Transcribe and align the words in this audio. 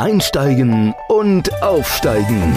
Einsteigen 0.00 0.94
und 1.08 1.62
Aufsteigen. 1.62 2.56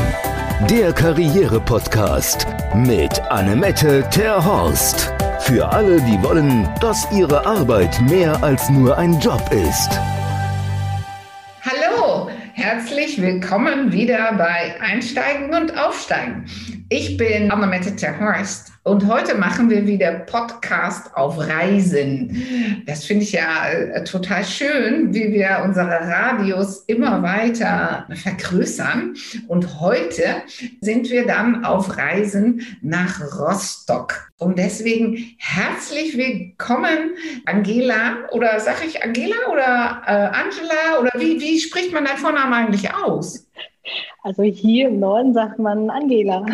Der 0.69 0.93
Karriere-Podcast 0.93 2.47
mit 2.73 3.19
Annemette 3.23 4.07
Terhorst. 4.11 5.11
Für 5.41 5.67
alle, 5.67 5.99
die 6.03 6.23
wollen, 6.23 6.69
dass 6.79 7.05
ihre 7.11 7.45
Arbeit 7.45 7.99
mehr 8.09 8.41
als 8.41 8.69
nur 8.69 8.97
ein 8.97 9.19
Job 9.19 9.41
ist. 9.51 9.89
Hallo, 11.63 12.29
herzlich 12.53 13.21
willkommen 13.21 13.91
wieder 13.91 14.31
bei 14.37 14.79
Einsteigen 14.79 15.53
und 15.53 15.77
Aufsteigen. 15.77 16.45
Ich 16.87 17.17
bin 17.17 17.51
Annemette 17.51 17.93
Terhorst 17.93 18.72
und 18.83 19.07
heute 19.07 19.35
machen 19.35 19.69
wir 19.69 19.87
wieder 19.87 20.11
Podcast 20.11 21.15
auf 21.15 21.39
Reisen. 21.39 22.83
Das 22.85 23.05
finde 23.05 23.23
ich 23.23 23.31
ja 23.31 23.69
äh, 23.69 24.03
total 24.03 24.43
schön, 24.43 25.13
wie 25.13 25.31
wir 25.31 25.61
unsere 25.63 25.87
Radios 25.87 26.83
immer 26.87 27.23
weiter 27.23 28.05
vergrößern. 28.13 29.15
Und 29.47 29.79
heute 29.79 30.23
sind 30.81 31.09
wir 31.09 31.25
dann 31.25 31.63
auf 31.63 31.97
Reisen 31.97 32.61
nach 32.81 33.21
Rostock. 33.39 34.29
Und 34.37 34.59
deswegen 34.59 35.33
herzlich 35.37 36.17
willkommen, 36.17 37.11
Angela. 37.45 38.27
Oder 38.31 38.59
sage 38.59 38.85
ich 38.85 39.01
Angela 39.01 39.35
oder 39.49 40.01
äh, 40.05 40.35
Angela? 40.35 40.99
Oder 40.99 41.11
wie, 41.17 41.39
wie 41.39 41.57
spricht 41.57 41.93
man 41.93 42.03
deinen 42.03 42.17
Vornamen 42.17 42.53
eigentlich 42.53 42.93
aus? 42.93 43.47
Also 44.23 44.43
hier 44.43 44.89
im 44.89 44.99
Norden 44.99 45.33
sagt 45.33 45.57
man 45.57 45.89
Angela. 45.89 46.45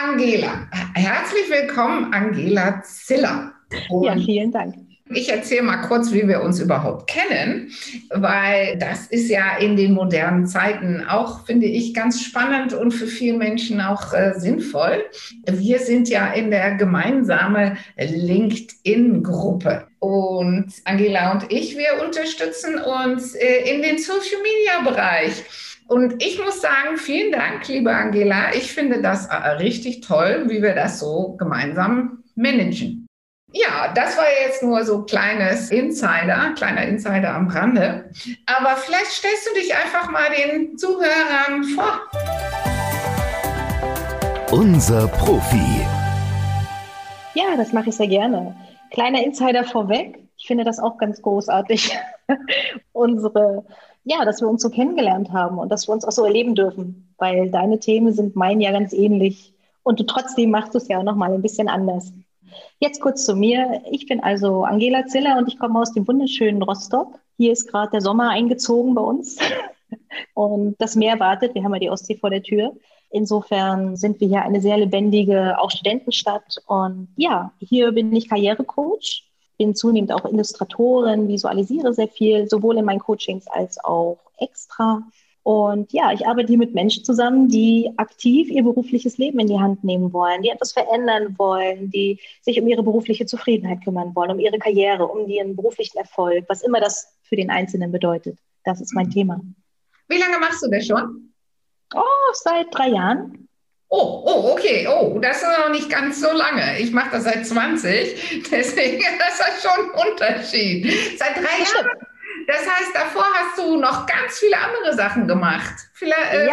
Angela. 0.00 0.68
Herzlich 0.94 1.50
willkommen, 1.50 2.12
Angela 2.12 2.82
Ziller. 2.82 3.52
Und 3.88 4.04
ja, 4.04 4.14
vielen 4.14 4.52
Dank. 4.52 4.74
Ich 5.10 5.30
erzähle 5.30 5.62
mal 5.62 5.78
kurz, 5.78 6.12
wie 6.12 6.28
wir 6.28 6.42
uns 6.42 6.60
überhaupt 6.60 7.08
kennen, 7.08 7.72
weil 8.10 8.76
das 8.78 9.06
ist 9.06 9.30
ja 9.30 9.56
in 9.56 9.76
den 9.76 9.94
modernen 9.94 10.46
Zeiten 10.46 11.02
auch, 11.08 11.46
finde 11.46 11.66
ich, 11.66 11.94
ganz 11.94 12.22
spannend 12.22 12.74
und 12.74 12.92
für 12.92 13.06
viele 13.06 13.38
Menschen 13.38 13.80
auch 13.80 14.12
äh, 14.12 14.34
sinnvoll. 14.36 15.02
Wir 15.50 15.78
sind 15.78 16.10
ja 16.10 16.32
in 16.32 16.50
der 16.50 16.74
gemeinsamen 16.74 17.78
LinkedIn-Gruppe. 17.96 19.86
Und 19.98 20.72
Angela 20.84 21.32
und 21.32 21.50
ich, 21.50 21.76
wir 21.76 22.04
unterstützen 22.04 22.76
uns 22.76 23.34
äh, 23.34 23.74
in 23.74 23.82
den 23.82 23.98
Social-Media-Bereich. 23.98 25.42
Und 25.88 26.22
ich 26.22 26.38
muss 26.38 26.60
sagen, 26.60 26.98
vielen 26.98 27.32
Dank, 27.32 27.66
liebe 27.66 27.90
Angela. 27.90 28.54
Ich 28.54 28.74
finde 28.74 29.00
das 29.00 29.26
äh, 29.28 29.34
richtig 29.52 30.02
toll, 30.02 30.44
wie 30.48 30.60
wir 30.60 30.74
das 30.74 31.00
so 31.00 31.34
gemeinsam 31.38 32.22
managen. 32.34 33.06
Ja, 33.54 33.90
das 33.94 34.18
war 34.18 34.26
jetzt 34.44 34.62
nur 34.62 34.84
so 34.84 35.04
kleines 35.04 35.70
Insider, 35.70 36.52
kleiner 36.54 36.82
Insider 36.82 37.34
am 37.34 37.48
Rande. 37.48 38.10
Aber 38.44 38.76
vielleicht 38.76 39.12
stellst 39.12 39.48
du 39.48 39.54
dich 39.54 39.74
einfach 39.74 40.10
mal 40.10 40.28
den 40.30 40.76
Zuhörern 40.76 41.64
vor. 41.64 42.02
Unser 44.50 45.08
Profi. 45.08 45.86
Ja, 47.32 47.56
das 47.56 47.72
mache 47.72 47.88
ich 47.88 47.96
sehr 47.96 48.08
gerne. 48.08 48.54
Kleiner 48.90 49.24
Insider 49.24 49.64
vorweg. 49.64 50.18
Ich 50.36 50.46
finde 50.46 50.64
das 50.64 50.78
auch 50.80 50.98
ganz 50.98 51.22
großartig. 51.22 51.96
Unsere 52.92 53.64
ja, 54.08 54.24
dass 54.24 54.40
wir 54.40 54.48
uns 54.48 54.62
so 54.62 54.70
kennengelernt 54.70 55.32
haben 55.32 55.58
und 55.58 55.70
dass 55.70 55.86
wir 55.86 55.92
uns 55.92 56.04
auch 56.04 56.12
so 56.12 56.24
erleben 56.24 56.54
dürfen, 56.54 57.12
weil 57.18 57.50
deine 57.50 57.78
Themen 57.78 58.14
sind 58.14 58.36
meinen 58.36 58.62
ja 58.62 58.72
ganz 58.72 58.94
ähnlich 58.94 59.52
und 59.82 60.00
du 60.00 60.04
trotzdem 60.04 60.50
machst 60.50 60.74
es 60.74 60.88
ja 60.88 60.98
auch 60.98 61.02
nochmal 61.02 61.32
ein 61.32 61.42
bisschen 61.42 61.68
anders. 61.68 62.12
Jetzt 62.80 63.02
kurz 63.02 63.26
zu 63.26 63.36
mir. 63.36 63.82
Ich 63.90 64.06
bin 64.06 64.22
also 64.22 64.64
Angela 64.64 65.04
Ziller 65.06 65.36
und 65.36 65.46
ich 65.48 65.58
komme 65.58 65.78
aus 65.78 65.92
dem 65.92 66.08
wunderschönen 66.08 66.62
Rostock. 66.62 67.18
Hier 67.36 67.52
ist 67.52 67.68
gerade 67.68 67.90
der 67.90 68.00
Sommer 68.00 68.30
eingezogen 68.30 68.94
bei 68.94 69.02
uns 69.02 69.36
und 70.34 70.76
das 70.78 70.96
Meer 70.96 71.20
wartet. 71.20 71.54
Wir 71.54 71.62
haben 71.62 71.74
ja 71.74 71.80
die 71.80 71.90
Ostsee 71.90 72.16
vor 72.16 72.30
der 72.30 72.42
Tür. 72.42 72.72
Insofern 73.10 73.96
sind 73.96 74.20
wir 74.20 74.28
hier 74.28 74.42
eine 74.42 74.62
sehr 74.62 74.78
lebendige, 74.78 75.60
auch 75.60 75.70
Studentenstadt. 75.70 76.62
Und 76.66 77.08
ja, 77.16 77.52
hier 77.58 77.92
bin 77.92 78.14
ich 78.16 78.30
Karrierecoach 78.30 79.27
bin 79.58 79.74
zunehmend 79.74 80.12
auch 80.12 80.24
Illustratorin, 80.24 81.28
visualisiere 81.28 81.92
sehr 81.92 82.08
viel, 82.08 82.48
sowohl 82.48 82.78
in 82.78 82.84
meinen 82.84 83.00
Coachings 83.00 83.46
als 83.48 83.82
auch 83.84 84.18
extra. 84.38 85.02
Und 85.42 85.92
ja, 85.92 86.12
ich 86.12 86.26
arbeite 86.26 86.48
hier 86.48 86.58
mit 86.58 86.74
Menschen 86.74 87.04
zusammen, 87.04 87.48
die 87.48 87.90
aktiv 87.96 88.50
ihr 88.50 88.62
berufliches 88.62 89.18
Leben 89.18 89.40
in 89.40 89.46
die 89.46 89.58
Hand 89.58 89.82
nehmen 89.82 90.12
wollen, 90.12 90.42
die 90.42 90.50
etwas 90.50 90.72
verändern 90.72 91.38
wollen, 91.38 91.90
die 91.90 92.20
sich 92.42 92.60
um 92.60 92.68
ihre 92.68 92.82
berufliche 92.82 93.26
Zufriedenheit 93.26 93.82
kümmern 93.82 94.14
wollen, 94.14 94.30
um 94.30 94.40
ihre 94.40 94.58
Karriere, 94.58 95.06
um 95.06 95.26
ihren 95.28 95.56
beruflichen 95.56 95.98
Erfolg, 95.98 96.44
was 96.48 96.62
immer 96.62 96.80
das 96.80 97.16
für 97.22 97.36
den 97.36 97.50
Einzelnen 97.50 97.90
bedeutet. 97.90 98.38
Das 98.64 98.80
ist 98.80 98.94
mein 98.94 99.06
mhm. 99.06 99.12
Thema. 99.12 99.40
Wie 100.08 100.18
lange 100.18 100.38
machst 100.38 100.62
du 100.62 100.70
das 100.70 100.86
schon? 100.86 101.32
Oh, 101.94 102.32
seit 102.34 102.66
drei 102.70 102.88
Jahren. 102.88 103.47
Oh, 103.90 104.22
oh, 104.26 104.52
okay. 104.52 104.86
Oh, 104.86 105.18
das 105.18 105.42
ist 105.42 105.48
noch 105.58 105.70
nicht 105.70 105.88
ganz 105.88 106.20
so 106.20 106.30
lange. 106.30 106.78
Ich 106.78 106.92
mache 106.92 107.10
das 107.12 107.24
seit 107.24 107.46
20, 107.46 108.48
deswegen 108.50 108.98
ist 108.98 109.40
das 109.40 109.62
schon 109.62 109.90
ein 109.90 110.10
Unterschied. 110.10 111.18
Seit 111.18 111.36
drei 111.36 111.40
Jahren. 111.42 111.88
Das 112.46 112.60
heißt, 112.60 112.94
davor 112.94 113.24
hast 113.34 113.58
du 113.58 113.76
noch 113.76 114.06
ganz 114.06 114.38
viele 114.38 114.56
andere 114.58 114.94
Sachen 114.94 115.26
gemacht. 115.26 115.74
Vielleicht 115.94 116.34
äh, 116.34 116.48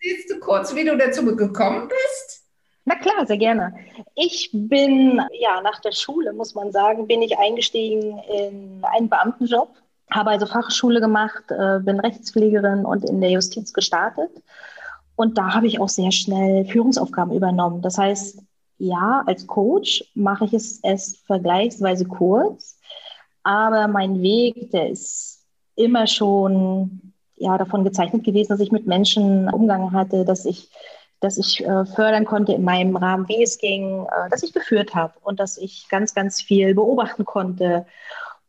siehst 0.00 0.30
du 0.30 0.38
kurz, 0.40 0.74
wie 0.74 0.84
du 0.84 0.96
dazu 0.96 1.24
gekommen 1.36 1.88
bist? 1.88 2.42
Na 2.84 2.96
klar, 2.96 3.26
sehr 3.26 3.38
gerne. 3.38 3.74
Ich 4.16 4.50
bin, 4.52 5.20
ja, 5.38 5.60
nach 5.60 5.80
der 5.80 5.92
Schule, 5.92 6.32
muss 6.32 6.54
man 6.54 6.72
sagen, 6.72 7.06
bin 7.06 7.22
ich 7.22 7.38
eingestiegen 7.38 8.18
in 8.28 8.82
einen 8.84 9.08
Beamtenjob, 9.08 9.70
habe 10.10 10.30
also 10.30 10.46
Fachschule 10.46 11.00
gemacht, 11.00 11.44
äh, 11.50 11.78
bin 11.80 12.00
Rechtspflegerin 12.00 12.84
und 12.84 13.08
in 13.08 13.20
der 13.20 13.30
Justiz 13.30 13.72
gestartet 13.72 14.30
und 15.16 15.38
da 15.38 15.54
habe 15.54 15.66
ich 15.66 15.80
auch 15.80 15.88
sehr 15.88 16.12
schnell 16.12 16.64
Führungsaufgaben 16.64 17.34
übernommen. 17.34 17.82
Das 17.82 17.98
heißt, 17.98 18.42
ja, 18.78 19.22
als 19.26 19.46
Coach 19.46 20.04
mache 20.14 20.44
ich 20.46 20.54
es 20.54 20.80
erst 20.80 21.24
vergleichsweise 21.26 22.04
kurz, 22.04 22.78
aber 23.42 23.88
mein 23.88 24.22
Weg, 24.22 24.70
der 24.70 24.90
ist 24.90 25.44
immer 25.76 26.06
schon 26.06 27.12
ja, 27.36 27.58
davon 27.58 27.84
gezeichnet 27.84 28.24
gewesen, 28.24 28.50
dass 28.50 28.60
ich 28.60 28.72
mit 28.72 28.86
Menschen 28.86 29.48
Umgang 29.50 29.92
hatte, 29.92 30.24
dass 30.24 30.44
ich, 30.44 30.70
dass 31.20 31.38
ich 31.38 31.64
äh, 31.64 31.84
fördern 31.86 32.24
konnte 32.24 32.52
in 32.52 32.64
meinem 32.64 32.96
Rahmen, 32.96 33.28
wie 33.28 33.42
es 33.42 33.58
ging, 33.58 34.06
äh, 34.06 34.30
dass 34.30 34.42
ich 34.42 34.52
geführt 34.52 34.94
habe 34.94 35.14
und 35.22 35.40
dass 35.40 35.58
ich 35.58 35.88
ganz, 35.88 36.14
ganz 36.14 36.40
viel 36.40 36.74
beobachten 36.74 37.24
konnte 37.24 37.86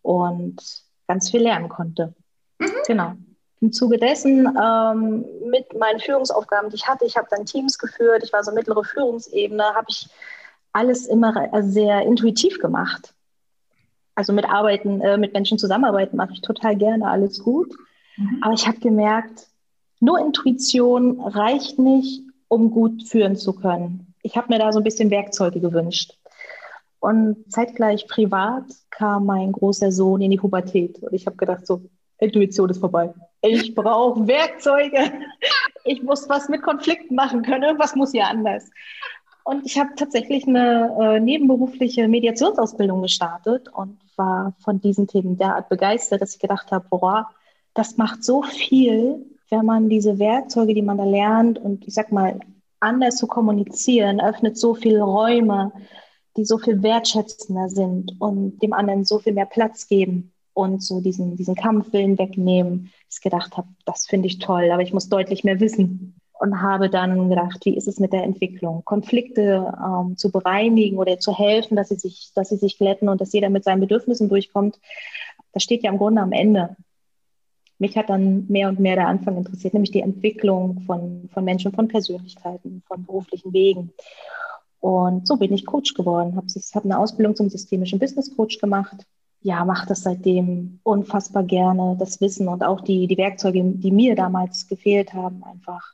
und 0.01 0.61
ganz 1.07 1.29
viel 1.29 1.41
lernen 1.41 1.69
konnte. 1.69 2.13
Mhm. 2.59 2.71
Genau 2.87 3.13
im 3.63 3.71
Zuge 3.71 3.97
dessen 3.97 4.45
ähm, 4.61 5.25
mit 5.49 5.79
meinen 5.79 6.01
Führungsaufgaben, 6.01 6.69
die 6.69 6.75
ich 6.75 6.85
hatte, 6.85 7.05
ich 7.05 7.15
habe 7.15 7.27
dann 7.31 7.45
Teams 7.45 7.77
geführt, 7.77 8.21
ich 8.21 8.33
war 8.33 8.43
so 8.43 8.51
mittlere 8.51 8.83
Führungsebene, 8.83 9.63
habe 9.63 9.85
ich 9.87 10.09
alles 10.73 11.05
immer 11.07 11.33
sehr 11.61 12.01
intuitiv 12.01 12.59
gemacht. 12.59 13.13
Also 14.15 14.33
mit 14.33 14.43
Arbeiten, 14.45 14.99
äh, 14.99 15.17
mit 15.17 15.31
Menschen 15.31 15.57
zusammenarbeiten 15.57 16.17
mache 16.17 16.33
ich 16.33 16.41
total 16.41 16.75
gerne, 16.75 17.07
alles 17.07 17.41
gut. 17.41 17.73
Mhm. 18.17 18.39
Aber 18.41 18.53
ich 18.53 18.67
habe 18.67 18.79
gemerkt, 18.79 19.47
nur 20.01 20.19
Intuition 20.19 21.21
reicht 21.21 21.79
nicht, 21.79 22.21
um 22.49 22.69
gut 22.69 23.07
führen 23.07 23.37
zu 23.37 23.53
können. 23.53 24.13
Ich 24.23 24.35
habe 24.35 24.47
mir 24.49 24.59
da 24.59 24.73
so 24.73 24.79
ein 24.81 24.83
bisschen 24.83 25.09
Werkzeuge 25.09 25.61
gewünscht. 25.61 26.17
Und 26.99 27.49
zeitgleich 27.49 28.09
privat 28.09 28.65
kam 28.89 29.25
mein 29.25 29.53
großer 29.53 29.93
Sohn 29.93 30.21
in 30.21 30.31
die 30.31 30.37
Pubertät. 30.37 31.01
Und 31.01 31.13
ich 31.13 31.25
habe 31.25 31.37
gedacht, 31.37 31.65
so, 31.65 31.81
Intuition 32.17 32.69
ist 32.69 32.79
vorbei. 32.79 33.13
Ich 33.45 33.75
brauche 33.75 34.25
Werkzeuge. 34.25 35.11
Ich 35.83 36.01
muss 36.01 36.29
was 36.29 36.47
mit 36.47 36.61
Konflikten 36.61 37.13
machen 37.13 37.41
können. 37.41 37.77
Was 37.77 37.93
muss 37.93 38.13
hier 38.13 38.25
anders? 38.25 38.71
Und 39.43 39.65
ich 39.65 39.77
habe 39.77 39.89
tatsächlich 39.97 40.47
eine 40.47 40.95
äh, 40.97 41.19
nebenberufliche 41.19 42.07
Mediationsausbildung 42.07 43.01
gestartet 43.01 43.67
und 43.67 43.99
war 44.15 44.53
von 44.59 44.79
diesen 44.79 45.07
Themen 45.07 45.37
derart 45.37 45.67
begeistert, 45.67 46.21
dass 46.21 46.35
ich 46.35 46.39
gedacht 46.39 46.71
habe, 46.71 46.85
boah, 46.89 47.31
das 47.73 47.97
macht 47.97 48.23
so 48.23 48.43
viel, 48.43 49.25
wenn 49.49 49.65
man 49.65 49.89
diese 49.89 50.19
Werkzeuge, 50.19 50.73
die 50.73 50.81
man 50.81 50.97
da 50.97 51.03
lernt 51.03 51.59
und 51.59 51.85
ich 51.85 51.93
sag 51.93 52.13
mal, 52.13 52.39
anders 52.79 53.17
zu 53.17 53.27
kommunizieren, 53.27 54.21
öffnet 54.21 54.57
so 54.57 54.73
viele 54.73 55.01
Räume, 55.01 55.73
die 56.37 56.45
so 56.45 56.57
viel 56.57 56.81
wertschätzender 56.81 57.67
sind 57.67 58.13
und 58.19 58.59
dem 58.63 58.71
anderen 58.71 59.03
so 59.03 59.19
viel 59.19 59.33
mehr 59.33 59.45
Platz 59.45 59.89
geben 59.89 60.32
und 60.53 60.83
so 60.83 61.01
diesen, 61.01 61.35
diesen 61.35 61.55
Kampfwillen 61.55 62.17
wegnehmen. 62.17 62.91
Ich 63.11 63.21
gedacht 63.21 63.57
habe, 63.57 63.67
das 63.85 64.05
finde 64.05 64.27
ich 64.27 64.39
toll, 64.39 64.69
aber 64.71 64.81
ich 64.81 64.93
muss 64.93 65.09
deutlich 65.09 65.43
mehr 65.43 65.59
wissen. 65.59 66.15
Und 66.39 66.61
habe 66.61 66.89
dann 66.89 67.29
gedacht, 67.29 67.63
wie 67.63 67.77
ist 67.77 67.87
es 67.87 67.99
mit 67.99 68.11
der 68.11 68.23
Entwicklung? 68.23 68.83
Konflikte 68.83 69.73
ähm, 69.81 70.17
zu 70.17 70.29
bereinigen 70.29 70.97
oder 70.97 71.17
zu 71.17 71.37
helfen, 71.37 71.77
dass 71.77 71.87
sie, 71.89 71.95
sich, 71.95 72.31
dass 72.35 72.49
sie 72.49 72.57
sich 72.57 72.77
glätten 72.77 73.07
und 73.07 73.21
dass 73.21 73.31
jeder 73.31 73.49
mit 73.49 73.63
seinen 73.63 73.79
Bedürfnissen 73.79 74.27
durchkommt. 74.27 74.79
Das 75.53 75.63
steht 75.63 75.83
ja 75.83 75.91
im 75.91 75.97
Grunde 75.97 76.21
am 76.21 76.33
Ende. 76.33 76.75
Mich 77.79 77.97
hat 77.97 78.09
dann 78.09 78.45
mehr 78.49 78.67
und 78.67 78.79
mehr 78.79 78.95
der 78.95 79.07
Anfang 79.07 79.37
interessiert, 79.37 79.73
nämlich 79.73 79.91
die 79.91 80.01
Entwicklung 80.01 80.81
von, 80.81 81.29
von 81.33 81.45
Menschen, 81.45 81.71
von 81.71 81.87
Persönlichkeiten, 81.87 82.83
von 82.87 83.05
beruflichen 83.05 83.53
Wegen. 83.53 83.93
Und 84.79 85.25
so 85.27 85.37
bin 85.37 85.53
ich 85.53 85.65
Coach 85.65 85.93
geworden, 85.93 86.35
habe 86.35 86.47
hab 86.47 86.83
eine 86.83 86.99
Ausbildung 86.99 87.37
zum 87.37 87.49
systemischen 87.49 87.99
Business 87.99 88.35
Coach 88.35 88.59
gemacht, 88.59 89.05
ja, 89.43 89.65
mache 89.65 89.87
das 89.87 90.03
seitdem 90.03 90.79
unfassbar 90.83 91.43
gerne, 91.43 91.97
das 91.99 92.21
Wissen 92.21 92.47
und 92.47 92.63
auch 92.63 92.81
die, 92.81 93.07
die 93.07 93.17
Werkzeuge, 93.17 93.61
die 93.61 93.91
mir 93.91 94.15
damals 94.15 94.67
gefehlt 94.67 95.13
haben, 95.13 95.43
einfach 95.43 95.93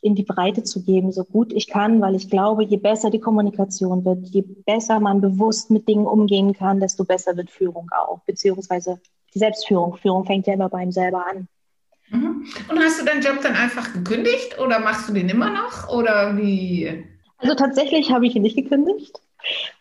in 0.00 0.14
die 0.14 0.22
Breite 0.22 0.62
zu 0.62 0.82
geben, 0.82 1.12
so 1.12 1.24
gut 1.24 1.52
ich 1.52 1.68
kann, 1.68 2.00
weil 2.00 2.14
ich 2.14 2.30
glaube, 2.30 2.64
je 2.64 2.78
besser 2.78 3.10
die 3.10 3.20
Kommunikation 3.20 4.02
wird, 4.06 4.26
je 4.28 4.40
besser 4.40 4.98
man 4.98 5.20
bewusst 5.20 5.70
mit 5.70 5.86
Dingen 5.86 6.06
umgehen 6.06 6.54
kann, 6.54 6.80
desto 6.80 7.04
besser 7.04 7.36
wird 7.36 7.50
Führung 7.50 7.90
auch, 7.94 8.20
beziehungsweise 8.20 8.98
die 9.34 9.38
Selbstführung. 9.38 9.96
Führung 9.98 10.24
fängt 10.24 10.46
ja 10.46 10.54
immer 10.54 10.70
bei 10.70 10.82
ihm 10.82 10.92
selber 10.92 11.26
an. 11.26 11.48
Mhm. 12.08 12.46
Und 12.70 12.78
hast 12.78 12.98
du 12.98 13.04
deinen 13.04 13.22
Job 13.22 13.40
dann 13.42 13.54
einfach 13.54 13.92
gekündigt 13.92 14.58
oder 14.58 14.78
machst 14.78 15.06
du 15.06 15.12
den 15.12 15.28
immer 15.28 15.50
noch 15.50 15.90
oder 15.90 16.34
wie? 16.38 17.04
Also 17.36 17.54
tatsächlich 17.54 18.10
habe 18.10 18.26
ich 18.26 18.34
ihn 18.34 18.42
nicht 18.42 18.56
gekündigt. 18.56 19.20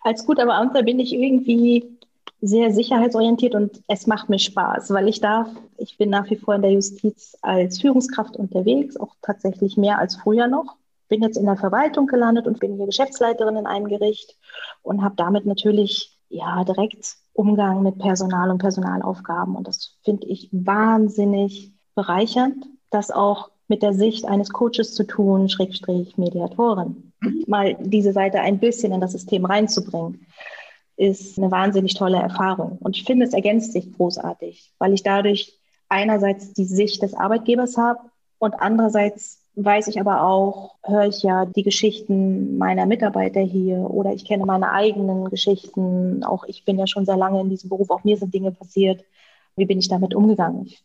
Als 0.02 0.26
guter 0.26 0.46
Beamter 0.46 0.84
bin 0.84 1.00
ich 1.00 1.14
irgendwie 1.14 1.99
sehr 2.42 2.72
sicherheitsorientiert 2.72 3.56
und 3.56 3.82
es 3.88 4.08
macht 4.08 4.30
mir 4.30 4.40
Spaß, 4.40 4.92
weil 4.92 5.08
ich 5.08 5.20
darf, 5.20 5.50
ich 5.78 5.98
bin 5.98 6.10
nach 6.10 6.30
wie 6.30 6.38
vor 6.38 6.56
in 6.56 6.62
der 6.62 6.72
Justiz 6.72 7.38
als 7.42 7.82
Führungskraft 7.82 8.38
unterwegs, 8.38 8.98
auch 8.98 9.16
tatsächlich 9.22 9.78
mehr 9.78 10.00
als 10.00 10.16
früher 10.16 10.48
noch. 10.48 10.76
Bin 11.10 11.22
jetzt 11.22 11.38
in 11.38 11.46
der 11.46 11.58
Verwaltung 11.58 12.08
gelandet 12.08 12.48
und 12.48 12.60
bin 12.60 12.76
hier 12.76 12.86
Geschäftsleiterin 12.86 13.58
in 13.58 13.66
einem 13.66 13.88
Gericht 13.88 14.38
und 14.84 15.04
habe 15.04 15.16
damit 15.18 15.46
natürlich 15.46 16.18
ja 16.30 16.64
direkt 16.64 17.16
Umgang 17.34 17.84
mit 17.84 17.98
Personal 17.98 18.52
und 18.52 18.60
Personalaufgaben 18.60 19.56
und 19.56 19.68
das 19.68 19.98
finde 20.04 20.28
ich 20.28 20.50
wahnsinnig 20.52 21.74
bereichernd, 21.96 22.66
das 22.92 23.12
auch 23.12 23.50
mit 23.68 23.84
der 23.84 23.94
Sicht 23.94 24.26
eines 24.26 24.52
Coaches 24.52 24.94
zu 24.94 25.06
tun, 25.06 25.50
Schrägstrich 25.50 26.18
Mediatorin. 26.18 27.12
Mal 27.48 27.76
diese 27.80 28.14
Seite 28.14 28.40
ein 28.40 28.60
bisschen 28.60 28.92
in 28.92 29.02
das 29.02 29.12
System 29.12 29.46
reinzubringen 29.46 30.26
ist 31.00 31.38
eine 31.38 31.50
wahnsinnig 31.50 31.94
tolle 31.94 32.18
Erfahrung. 32.18 32.78
Und 32.82 32.98
ich 32.98 33.06
finde, 33.06 33.26
es 33.26 33.34
ergänzt 33.34 33.72
sich 33.72 33.92
großartig, 33.94 34.74
weil 34.80 34.94
ich 34.94 35.02
dadurch 35.02 35.58
einerseits 35.88 36.54
die 36.54 36.66
Sicht 36.66 37.02
des 37.02 37.14
Arbeitgebers 37.14 37.78
habe 37.78 38.02
und 38.38 38.54
andererseits 38.56 39.40
weiß 39.56 39.88
ich 39.88 40.00
aber 40.00 40.24
auch, 40.24 40.76
höre 40.84 41.08
ich 41.08 41.24
ja 41.24 41.46
die 41.46 41.64
Geschichten 41.64 42.58
meiner 42.58 42.86
Mitarbeiter 42.86 43.42
hier 43.42 43.78
oder 43.80 44.14
ich 44.14 44.26
kenne 44.26 44.46
meine 44.46 44.72
eigenen 44.72 45.30
Geschichten. 45.30 46.24
Auch 46.24 46.44
ich 46.46 46.66
bin 46.66 46.78
ja 46.78 46.86
schon 46.86 47.06
sehr 47.06 47.18
lange 47.18 47.42
in 47.42 47.50
diesem 47.50 47.70
Beruf, 47.70 47.90
auch 47.90 48.04
mir 48.04 48.18
sind 48.18 48.34
Dinge 48.34 48.52
passiert. 48.52 49.04
Wie 49.56 49.66
bin 49.66 49.80
ich 49.80 49.88
damit 49.88 50.14
umgegangen? 50.14 50.66
Ich 50.66 50.84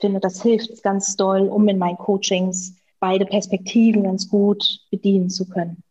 finde, 0.00 0.20
das 0.20 0.42
hilft 0.42 0.82
ganz 0.82 1.16
doll, 1.16 1.48
um 1.48 1.66
in 1.68 1.78
meinen 1.78 1.98
Coachings 1.98 2.76
beide 3.00 3.26
Perspektiven 3.26 4.04
ganz 4.04 4.28
gut 4.28 4.80
bedienen 4.90 5.28
zu 5.28 5.48
können. 5.48 5.82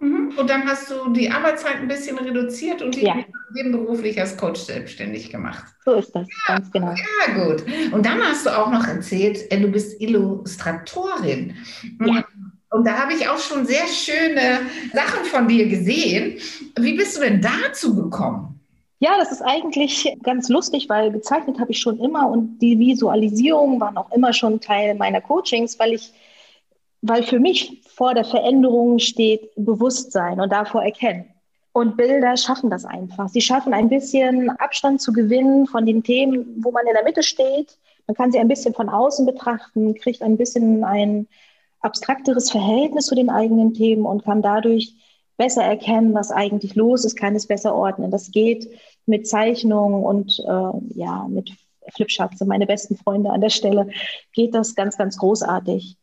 Mhm. 0.00 0.32
Und 0.36 0.48
dann 0.48 0.64
hast 0.66 0.90
du 0.90 1.10
die 1.12 1.30
Arbeitszeit 1.30 1.76
ein 1.76 1.88
bisschen 1.88 2.18
reduziert 2.18 2.82
und 2.82 2.94
die 2.94 3.04
ja. 3.04 3.16
nebenberuflich 3.54 4.20
als 4.20 4.36
Coach 4.36 4.60
selbstständig 4.60 5.30
gemacht. 5.30 5.64
So 5.84 5.94
ist 5.94 6.14
das, 6.14 6.28
ja, 6.28 6.54
ganz 6.54 6.70
genau. 6.70 6.94
Ja, 6.94 7.44
gut. 7.44 7.64
Und 7.92 8.06
dann 8.06 8.20
hast 8.22 8.46
du 8.46 8.56
auch 8.56 8.70
noch 8.70 8.86
erzählt, 8.86 9.50
äh, 9.50 9.60
du 9.60 9.68
bist 9.68 10.00
Illustratorin. 10.00 11.56
Ja. 12.04 12.24
Und 12.70 12.86
da 12.86 12.98
habe 12.98 13.14
ich 13.14 13.28
auch 13.28 13.38
schon 13.38 13.66
sehr 13.66 13.86
schöne 13.86 14.60
Sachen 14.92 15.24
von 15.24 15.48
dir 15.48 15.66
gesehen. 15.68 16.38
Wie 16.78 16.94
bist 16.94 17.16
du 17.16 17.22
denn 17.22 17.40
dazu 17.40 17.94
gekommen? 17.94 18.60
Ja, 19.00 19.16
das 19.16 19.32
ist 19.32 19.42
eigentlich 19.42 20.12
ganz 20.22 20.48
lustig, 20.48 20.88
weil 20.88 21.10
gezeichnet 21.12 21.58
habe 21.60 21.70
ich 21.70 21.78
schon 21.78 21.98
immer 22.00 22.28
und 22.28 22.58
die 22.58 22.78
Visualisierungen 22.78 23.80
waren 23.80 23.96
auch 23.96 24.10
immer 24.12 24.32
schon 24.32 24.60
Teil 24.60 24.94
meiner 24.96 25.20
Coachings, 25.20 25.78
weil 25.78 25.94
ich 25.94 26.12
weil 27.00 27.22
für 27.22 27.38
mich 27.38 27.80
vor 27.98 28.14
der 28.14 28.24
Veränderung 28.24 29.00
steht 29.00 29.50
Bewusstsein 29.56 30.40
und 30.40 30.52
davor 30.52 30.84
erkennen. 30.84 31.24
Und 31.72 31.96
Bilder 31.96 32.36
schaffen 32.36 32.70
das 32.70 32.84
einfach. 32.84 33.28
Sie 33.28 33.40
schaffen 33.40 33.74
ein 33.74 33.88
bisschen 33.88 34.50
Abstand 34.50 35.00
zu 35.00 35.12
gewinnen 35.12 35.66
von 35.66 35.84
den 35.84 36.04
Themen, 36.04 36.62
wo 36.62 36.70
man 36.70 36.86
in 36.86 36.94
der 36.94 37.02
Mitte 37.02 37.24
steht. 37.24 37.76
Man 38.06 38.14
kann 38.14 38.30
sie 38.30 38.38
ein 38.38 38.46
bisschen 38.46 38.72
von 38.72 38.88
außen 38.88 39.26
betrachten, 39.26 39.96
kriegt 39.96 40.22
ein 40.22 40.36
bisschen 40.36 40.84
ein 40.84 41.26
abstrakteres 41.80 42.52
Verhältnis 42.52 43.06
zu 43.06 43.16
den 43.16 43.30
eigenen 43.30 43.74
Themen 43.74 44.06
und 44.06 44.24
kann 44.24 44.42
dadurch 44.42 44.94
besser 45.36 45.64
erkennen, 45.64 46.14
was 46.14 46.30
eigentlich 46.30 46.76
los 46.76 47.04
ist, 47.04 47.16
kann 47.16 47.34
es 47.34 47.48
besser 47.48 47.74
ordnen. 47.74 48.12
Das 48.12 48.30
geht 48.30 48.70
mit 49.06 49.26
Zeichnungen 49.26 50.04
und 50.04 50.38
äh, 50.38 50.98
ja, 50.98 51.26
mit 51.28 51.50
Flipcharts, 51.96 52.44
meine 52.44 52.66
besten 52.66 52.96
Freunde 52.96 53.30
an 53.30 53.40
der 53.40 53.50
Stelle, 53.50 53.88
geht 54.32 54.54
das 54.54 54.76
ganz, 54.76 54.96
ganz 54.96 55.18
großartig. 55.18 55.96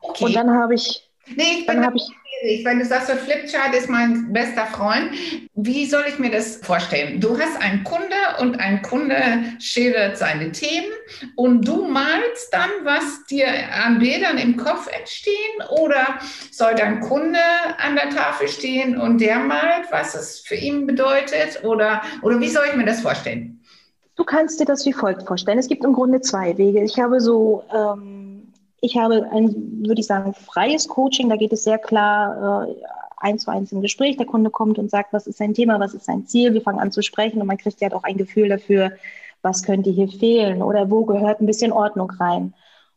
Okay. 0.00 0.24
Und 0.24 0.34
dann 0.34 0.50
habe 0.50 0.74
ich. 0.74 1.10
Nee, 1.36 1.58
ich 1.60 1.66
bin 1.66 1.80
dann 1.80 1.96
ich, 1.96 2.02
schwierig, 2.02 2.64
weil 2.64 2.78
du 2.78 2.84
sagst, 2.84 3.08
der 3.08 3.16
Flipchart 3.16 3.74
ist 3.74 3.88
mein 3.88 4.32
bester 4.32 4.66
Freund. 4.66 5.10
Wie 5.54 5.86
soll 5.86 6.04
ich 6.08 6.18
mir 6.18 6.30
das 6.30 6.56
vorstellen? 6.56 7.20
Du 7.20 7.38
hast 7.38 7.60
einen 7.60 7.84
Kunde 7.84 8.16
und 8.40 8.60
ein 8.60 8.82
Kunde 8.82 9.16
schildert 9.58 10.18
seine 10.18 10.52
Themen 10.52 10.92
und 11.36 11.66
du 11.66 11.86
malst 11.86 12.52
dann, 12.52 12.70
was 12.82 13.24
dir 13.26 13.46
an 13.72 13.98
Bildern 13.98 14.38
im 14.38 14.56
Kopf 14.56 14.88
entstehen 14.88 15.34
oder 15.70 16.18
soll 16.50 16.74
dein 16.74 17.00
Kunde 17.00 17.38
an 17.78 17.96
der 17.96 18.10
Tafel 18.10 18.48
stehen 18.48 19.00
und 19.00 19.20
der 19.20 19.38
malt, 19.38 19.86
was 19.90 20.14
es 20.14 20.40
für 20.40 20.56
ihn 20.56 20.86
bedeutet 20.86 21.64
oder, 21.64 22.02
oder 22.22 22.40
wie 22.40 22.48
soll 22.48 22.64
ich 22.70 22.76
mir 22.76 22.86
das 22.86 23.00
vorstellen? 23.00 23.60
Du 24.16 24.24
kannst 24.24 24.60
dir 24.60 24.64
das 24.64 24.86
wie 24.86 24.92
folgt 24.92 25.26
vorstellen. 25.26 25.58
Es 25.58 25.68
gibt 25.68 25.84
im 25.84 25.92
Grunde 25.92 26.20
zwei 26.20 26.56
Wege. 26.56 26.84
Ich 26.84 27.00
habe 27.00 27.20
so 27.20 27.64
ähm, 27.74 28.33
ich 28.84 28.98
habe 28.98 29.26
ein, 29.32 29.86
würde 29.86 30.00
ich 30.00 30.06
sagen, 30.06 30.34
freies 30.34 30.88
Coaching. 30.88 31.30
Da 31.30 31.36
geht 31.36 31.52
es 31.52 31.64
sehr 31.64 31.78
klar 31.78 32.68
äh, 32.68 32.74
eins 33.16 33.44
zu 33.44 33.50
eins 33.50 33.72
im 33.72 33.80
Gespräch. 33.80 34.18
Der 34.18 34.26
Kunde 34.26 34.50
kommt 34.50 34.78
und 34.78 34.90
sagt, 34.90 35.12
was 35.14 35.26
ist 35.26 35.38
sein 35.38 35.54
Thema, 35.54 35.80
was 35.80 35.94
ist 35.94 36.04
sein 36.04 36.26
Ziel. 36.26 36.52
Wir 36.52 36.60
fangen 36.60 36.80
an 36.80 36.92
zu 36.92 37.02
sprechen 37.02 37.40
und 37.40 37.46
man 37.46 37.56
kriegt 37.56 37.80
ja 37.80 37.90
auch 37.92 38.04
ein 38.04 38.18
Gefühl 38.18 38.50
dafür, 38.50 38.92
was 39.40 39.62
könnte 39.62 39.90
hier 39.90 40.08
fehlen 40.08 40.62
oder 40.62 40.90
wo 40.90 41.06
gehört 41.06 41.40
ein 41.40 41.46
bisschen 41.46 41.72
Ordnung 41.72 42.10
rein. 42.10 42.52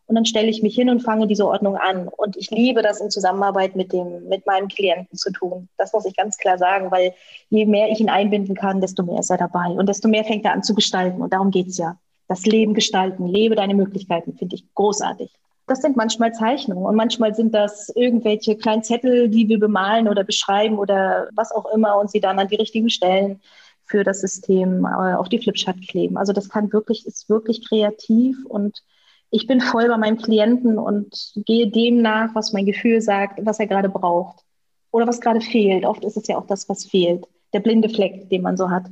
Und 0.08 0.16
dann 0.16 0.26
stelle 0.26 0.50
ich 0.50 0.62
mich 0.62 0.76
hin 0.76 0.90
und 0.90 1.02
fange 1.02 1.28
diese 1.28 1.46
Ordnung 1.46 1.78
an. 1.78 2.10
Und 2.10 2.36
ich 2.36 2.50
liebe 2.50 2.82
das 2.82 3.00
in 3.00 3.10
Zusammenarbeit 3.10 3.76
mit 3.78 3.94
dem, 3.94 4.28
mit 4.28 4.46
meinem 4.46 4.68
Klienten 4.68 5.18
zu 5.18 5.32
tun. 5.32 5.70
Das 5.78 5.94
muss 5.94 6.06
ich 6.06 6.16
ganz 6.16 6.38
klar 6.38 6.58
sagen, 6.58 6.92
weil 6.92 7.14
je 7.50 7.66
mehr 7.66 7.90
ich 7.90 8.00
ihn 8.02 8.10
einbinden 8.10 8.56
kann, 8.56 8.82
desto 8.82 9.04
mehr 9.04 9.20
ist 9.20 9.30
er 9.30 9.38
dabei. 9.38 9.70
Und 9.70 9.88
desto 9.88 10.08
mehr 10.10 10.26
fängt 10.26 10.46
er 10.46 10.54
an 10.54 10.64
zu 10.64 10.76
gestalten. 10.76 11.22
Und 11.22 11.34
darum 11.34 11.52
geht 11.52 11.68
es 11.68 11.78
ja. 11.78 11.98
Das 12.30 12.46
Leben 12.46 12.74
gestalten, 12.74 13.26
lebe 13.28 13.56
deine 13.56 13.74
Möglichkeiten, 13.74 14.36
finde 14.38 14.56
ich 14.56 14.66
großartig. 14.76 15.32
Das 15.68 15.82
sind 15.82 15.98
manchmal 15.98 16.34
Zeichnungen 16.34 16.86
und 16.86 16.96
manchmal 16.96 17.36
sind 17.36 17.54
das 17.54 17.90
irgendwelche 17.90 18.56
kleinen 18.56 18.84
Zettel, 18.84 19.30
die 19.30 19.50
wir 19.50 19.60
bemalen 19.60 20.08
oder 20.08 20.24
beschreiben 20.24 20.80
oder 20.80 21.28
was 21.36 21.52
auch 21.52 21.66
immer 21.74 22.00
und 22.00 22.10
sie 22.10 22.22
dann 22.22 22.40
an 22.40 22.48
die 22.48 22.56
richtigen 22.56 22.90
Stellen 22.90 23.42
für 23.86 24.04
das 24.04 24.22
System 24.22 24.86
äh, 24.86 25.14
auf 25.14 25.30
die 25.30 25.40
Flipchart 25.40 25.82
kleben. 25.88 26.18
Also 26.18 26.34
das 26.34 26.50
kann 26.50 26.72
wirklich, 26.72 27.06
ist 27.06 27.30
wirklich 27.30 27.68
kreativ 27.68 28.38
und 28.46 28.82
ich 29.30 29.46
bin 29.46 29.60
voll 29.60 29.88
bei 29.90 29.98
meinem 29.98 30.18
Klienten 30.18 30.78
und 30.78 31.34
gehe 31.46 31.70
dem 31.70 32.02
nach, 32.02 32.34
was 32.34 32.54
mein 32.54 32.66
Gefühl 32.66 33.02
sagt, 33.02 33.46
was 33.46 33.60
er 33.60 33.68
gerade 33.68 33.90
braucht 33.90 34.46
oder 34.92 35.06
was 35.06 35.20
gerade 35.20 35.42
fehlt. 35.42 35.86
Oft 35.86 36.06
ist 36.06 36.16
es 36.16 36.28
ja 36.28 36.38
auch 36.38 36.48
das, 36.48 36.70
was 36.70 36.86
fehlt. 36.86 37.26
Der 37.54 37.60
blinde 37.60 37.90
Fleck, 37.90 38.30
den 38.30 38.42
man 38.42 38.56
so 38.56 38.70
hat, 38.70 38.86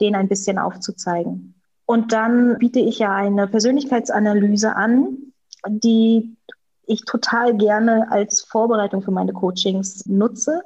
den 0.00 0.14
ein 0.14 0.28
bisschen 0.28 0.58
aufzuzeigen. 0.58 1.54
Und 1.86 2.12
dann 2.12 2.58
biete 2.58 2.78
ich 2.78 3.00
ja 3.00 3.14
eine 3.14 3.48
Persönlichkeitsanalyse 3.48 4.76
an, 4.76 5.29
die 5.68 6.36
ich 6.86 7.04
total 7.04 7.56
gerne 7.56 8.10
als 8.10 8.42
Vorbereitung 8.42 9.02
für 9.02 9.12
meine 9.12 9.32
Coachings 9.32 10.06
nutze. 10.06 10.62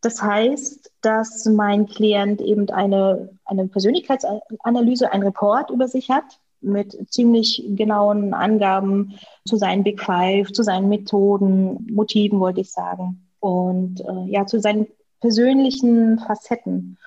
Das 0.00 0.22
heißt, 0.22 0.92
dass 1.02 1.44
mein 1.46 1.86
Klient 1.86 2.40
eben 2.40 2.70
eine, 2.70 3.30
eine 3.44 3.66
Persönlichkeitsanalyse, 3.66 5.12
ein 5.12 5.22
Report 5.22 5.70
über 5.70 5.88
sich 5.88 6.10
hat 6.10 6.24
mit 6.60 6.96
ziemlich 7.10 7.64
genauen 7.70 8.34
Angaben 8.34 9.18
zu 9.44 9.56
seinen 9.56 9.84
Big 9.84 10.00
Five, 10.00 10.52
zu 10.52 10.62
seinen 10.62 10.88
Methoden, 10.88 11.86
Motiven, 11.92 12.40
wollte 12.40 12.60
ich 12.60 12.72
sagen, 12.72 13.28
und 13.40 14.00
äh, 14.00 14.24
ja, 14.30 14.46
zu 14.46 14.60
seinen 14.60 14.86
persönlichen 15.20 16.18
Facetten. 16.18 16.98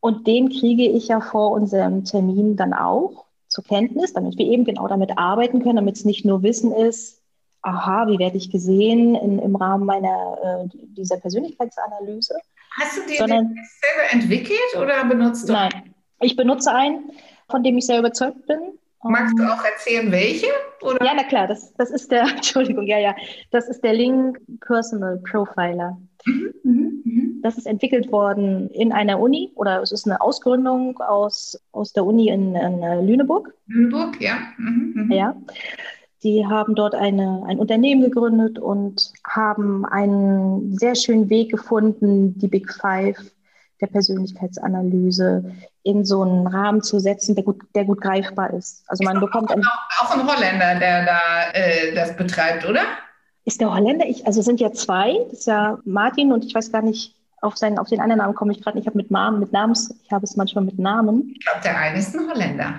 Und 0.00 0.26
den 0.26 0.48
kriege 0.48 0.84
ich 0.84 1.08
ja 1.08 1.20
vor 1.20 1.50
unserem 1.50 2.04
Termin 2.04 2.56
dann 2.56 2.72
auch 2.72 3.27
zur 3.48 3.64
Kenntnis, 3.64 4.12
damit 4.12 4.38
wir 4.38 4.46
eben 4.46 4.64
genau 4.64 4.86
damit 4.88 5.16
arbeiten 5.16 5.62
können, 5.62 5.76
damit 5.76 5.96
es 5.96 6.04
nicht 6.04 6.24
nur 6.24 6.42
Wissen 6.42 6.72
ist, 6.72 7.22
aha, 7.62 8.06
wie 8.08 8.18
werde 8.18 8.36
ich 8.36 8.50
gesehen 8.50 9.14
in, 9.14 9.38
im 9.38 9.56
Rahmen 9.56 9.84
meiner 9.84 10.68
äh, 10.72 10.78
dieser 10.96 11.16
Persönlichkeitsanalyse. 11.16 12.34
Hast 12.80 12.98
du 12.98 13.06
dir 13.06 13.18
sondern, 13.18 13.48
den 13.48 13.64
selber 13.80 14.12
entwickelt 14.12 14.76
oder 14.76 15.04
benutzt 15.04 15.48
du? 15.48 15.52
Nein, 15.52 15.94
ich 16.20 16.36
benutze 16.36 16.72
einen, 16.72 17.10
von 17.50 17.62
dem 17.62 17.78
ich 17.78 17.86
sehr 17.86 17.98
überzeugt 17.98 18.46
bin. 18.46 18.78
Magst 19.02 19.38
du 19.38 19.44
auch 19.44 19.64
erzählen, 19.64 20.10
welche? 20.10 20.48
Oder? 20.82 21.04
Ja, 21.04 21.12
na 21.14 21.24
klar, 21.24 21.46
das, 21.46 21.72
das 21.74 21.90
ist 21.90 22.10
der, 22.10 22.22
Entschuldigung, 22.36 22.86
ja, 22.86 22.98
ja, 22.98 23.14
das 23.50 23.68
ist 23.68 23.82
der 23.82 23.94
Link 23.94 24.40
Personal 24.60 25.18
Profiler. 25.18 25.96
Mhm, 26.24 26.54
mhm. 26.64 26.87
Das 27.42 27.58
ist 27.58 27.66
entwickelt 27.66 28.10
worden 28.12 28.68
in 28.70 28.92
einer 28.92 29.20
Uni 29.20 29.52
oder 29.54 29.82
es 29.82 29.92
ist 29.92 30.06
eine 30.06 30.20
Ausgründung 30.20 30.98
aus, 31.00 31.58
aus 31.72 31.92
der 31.92 32.04
Uni 32.04 32.28
in, 32.28 32.54
in 32.54 32.80
Lüneburg. 33.06 33.52
Lüneburg, 33.66 34.20
ja. 34.20 34.38
Mhm, 34.56 34.92
mhm. 34.94 35.12
Ja. 35.12 35.36
Die 36.22 36.46
haben 36.46 36.74
dort 36.74 36.94
eine, 36.94 37.44
ein 37.46 37.58
Unternehmen 37.58 38.02
gegründet 38.02 38.58
und 38.58 39.12
haben 39.24 39.84
einen 39.86 40.76
sehr 40.76 40.96
schönen 40.96 41.30
Weg 41.30 41.50
gefunden, 41.50 42.36
die 42.38 42.48
Big 42.48 42.72
Five 42.72 43.18
der 43.80 43.86
Persönlichkeitsanalyse 43.86 45.44
in 45.84 46.04
so 46.04 46.22
einen 46.22 46.46
Rahmen 46.46 46.82
zu 46.82 46.98
setzen, 46.98 47.34
der 47.34 47.44
gut, 47.44 47.62
der 47.74 47.84
gut 47.84 48.00
greifbar 48.00 48.52
ist. 48.52 48.84
Also 48.88 49.04
man 49.04 49.20
bekommt 49.20 49.50
auch, 49.52 49.58
auch 50.02 50.10
ein 50.10 50.26
Holländer, 50.26 50.78
der 50.78 51.06
da 51.06 51.50
äh, 51.52 51.94
das 51.94 52.16
betreibt, 52.16 52.66
oder? 52.68 52.82
Ist 53.44 53.60
der 53.60 53.72
Holländer? 53.72 54.06
Ich, 54.06 54.26
also 54.26 54.42
sind 54.42 54.60
ja 54.60 54.72
zwei. 54.72 55.14
Das 55.30 55.40
ist 55.40 55.46
ja 55.46 55.78
Martin 55.84 56.32
und 56.32 56.44
ich 56.44 56.54
weiß 56.54 56.72
gar 56.72 56.82
nicht, 56.82 57.14
auf, 57.40 57.56
seinen, 57.56 57.78
auf 57.78 57.88
den 57.88 58.00
anderen 58.00 58.18
Namen 58.18 58.34
komme 58.34 58.52
ich 58.52 58.62
gerade 58.62 58.76
nicht. 58.76 58.84
Ich 58.84 58.88
habe 58.88 58.98
mit 58.98 59.10
Namen, 59.10 59.40
mit 59.40 59.52
Namens, 59.52 59.94
ich 60.04 60.12
habe 60.12 60.24
es 60.24 60.36
manchmal 60.36 60.64
mit 60.64 60.78
Namen. 60.78 61.32
Ich 61.34 61.44
glaube, 61.44 61.60
der 61.62 61.76
eine 61.76 61.98
ist 61.98 62.14
ein 62.16 62.28
Holländer. 62.28 62.74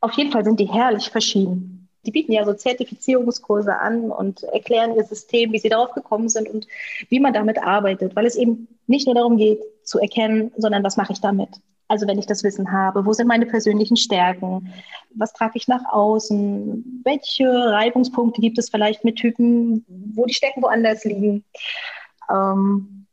Auf 0.00 0.12
jeden 0.12 0.32
Fall 0.32 0.44
sind 0.44 0.60
die 0.60 0.66
herrlich 0.66 1.10
verschieden. 1.10 1.88
Die 2.06 2.12
bieten 2.12 2.32
ja 2.32 2.44
so 2.44 2.54
Zertifizierungskurse 2.54 3.76
an 3.76 4.10
und 4.10 4.44
erklären 4.44 4.94
ihr 4.94 5.04
System, 5.04 5.52
wie 5.52 5.58
sie 5.58 5.68
darauf 5.68 5.92
gekommen 5.92 6.28
sind 6.28 6.48
und 6.48 6.66
wie 7.08 7.20
man 7.20 7.32
damit 7.32 7.58
arbeitet, 7.62 8.14
weil 8.16 8.24
es 8.24 8.36
eben 8.36 8.68
nicht 8.86 9.06
nur 9.06 9.14
darum 9.14 9.36
geht, 9.36 9.60
zu 9.82 9.98
erkennen, 9.98 10.52
sondern 10.56 10.84
was 10.84 10.96
mache 10.96 11.12
ich 11.12 11.20
damit? 11.20 11.50
Also 11.88 12.06
wenn 12.06 12.18
ich 12.18 12.26
das 12.26 12.44
Wissen 12.44 12.70
habe, 12.70 13.04
wo 13.06 13.12
sind 13.14 13.26
meine 13.26 13.46
persönlichen 13.46 13.96
Stärken? 13.96 14.72
Was 15.14 15.32
trage 15.32 15.54
ich 15.56 15.68
nach 15.68 15.84
außen? 15.90 17.02
Welche 17.04 17.48
Reibungspunkte 17.48 18.40
gibt 18.40 18.58
es 18.58 18.70
vielleicht 18.70 19.04
mit 19.04 19.16
Typen, 19.16 19.84
wo 20.14 20.26
die 20.26 20.34
Stärken 20.34 20.62
woanders 20.62 21.04
liegen? 21.04 21.44
Ähm, 22.30 23.06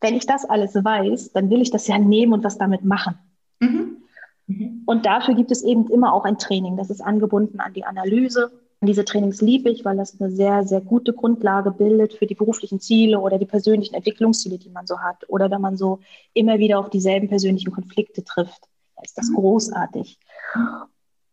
wenn 0.00 0.14
ich 0.14 0.26
das 0.26 0.44
alles 0.44 0.74
weiß, 0.74 1.32
dann 1.32 1.50
will 1.50 1.60
ich 1.60 1.70
das 1.70 1.86
ja 1.88 1.98
nehmen 1.98 2.32
und 2.32 2.44
was 2.44 2.58
damit 2.58 2.84
machen. 2.84 3.18
Mhm. 3.60 3.98
Mhm. 4.46 4.82
Und 4.86 5.06
dafür 5.06 5.34
gibt 5.34 5.50
es 5.50 5.62
eben 5.62 5.88
immer 5.88 6.12
auch 6.12 6.24
ein 6.24 6.38
Training. 6.38 6.76
Das 6.76 6.90
ist 6.90 7.00
angebunden 7.00 7.60
an 7.60 7.74
die 7.74 7.84
Analyse. 7.84 8.50
Und 8.80 8.86
diese 8.86 9.04
Trainings 9.04 9.40
liebe 9.40 9.70
ich, 9.70 9.84
weil 9.84 9.96
das 9.96 10.20
eine 10.20 10.30
sehr, 10.30 10.64
sehr 10.64 10.80
gute 10.80 11.12
Grundlage 11.12 11.72
bildet 11.72 12.14
für 12.14 12.26
die 12.26 12.36
beruflichen 12.36 12.80
Ziele 12.80 13.18
oder 13.18 13.38
die 13.38 13.46
persönlichen 13.46 13.94
Entwicklungsziele, 13.94 14.58
die 14.58 14.70
man 14.70 14.86
so 14.86 15.00
hat. 15.00 15.28
Oder 15.28 15.50
wenn 15.50 15.60
man 15.60 15.76
so 15.76 15.98
immer 16.32 16.58
wieder 16.58 16.78
auf 16.78 16.90
dieselben 16.90 17.28
persönlichen 17.28 17.72
Konflikte 17.72 18.22
trifft. 18.22 18.68
Da 18.96 19.02
ist 19.02 19.18
das 19.18 19.30
mhm. 19.30 19.34
großartig. 19.34 20.18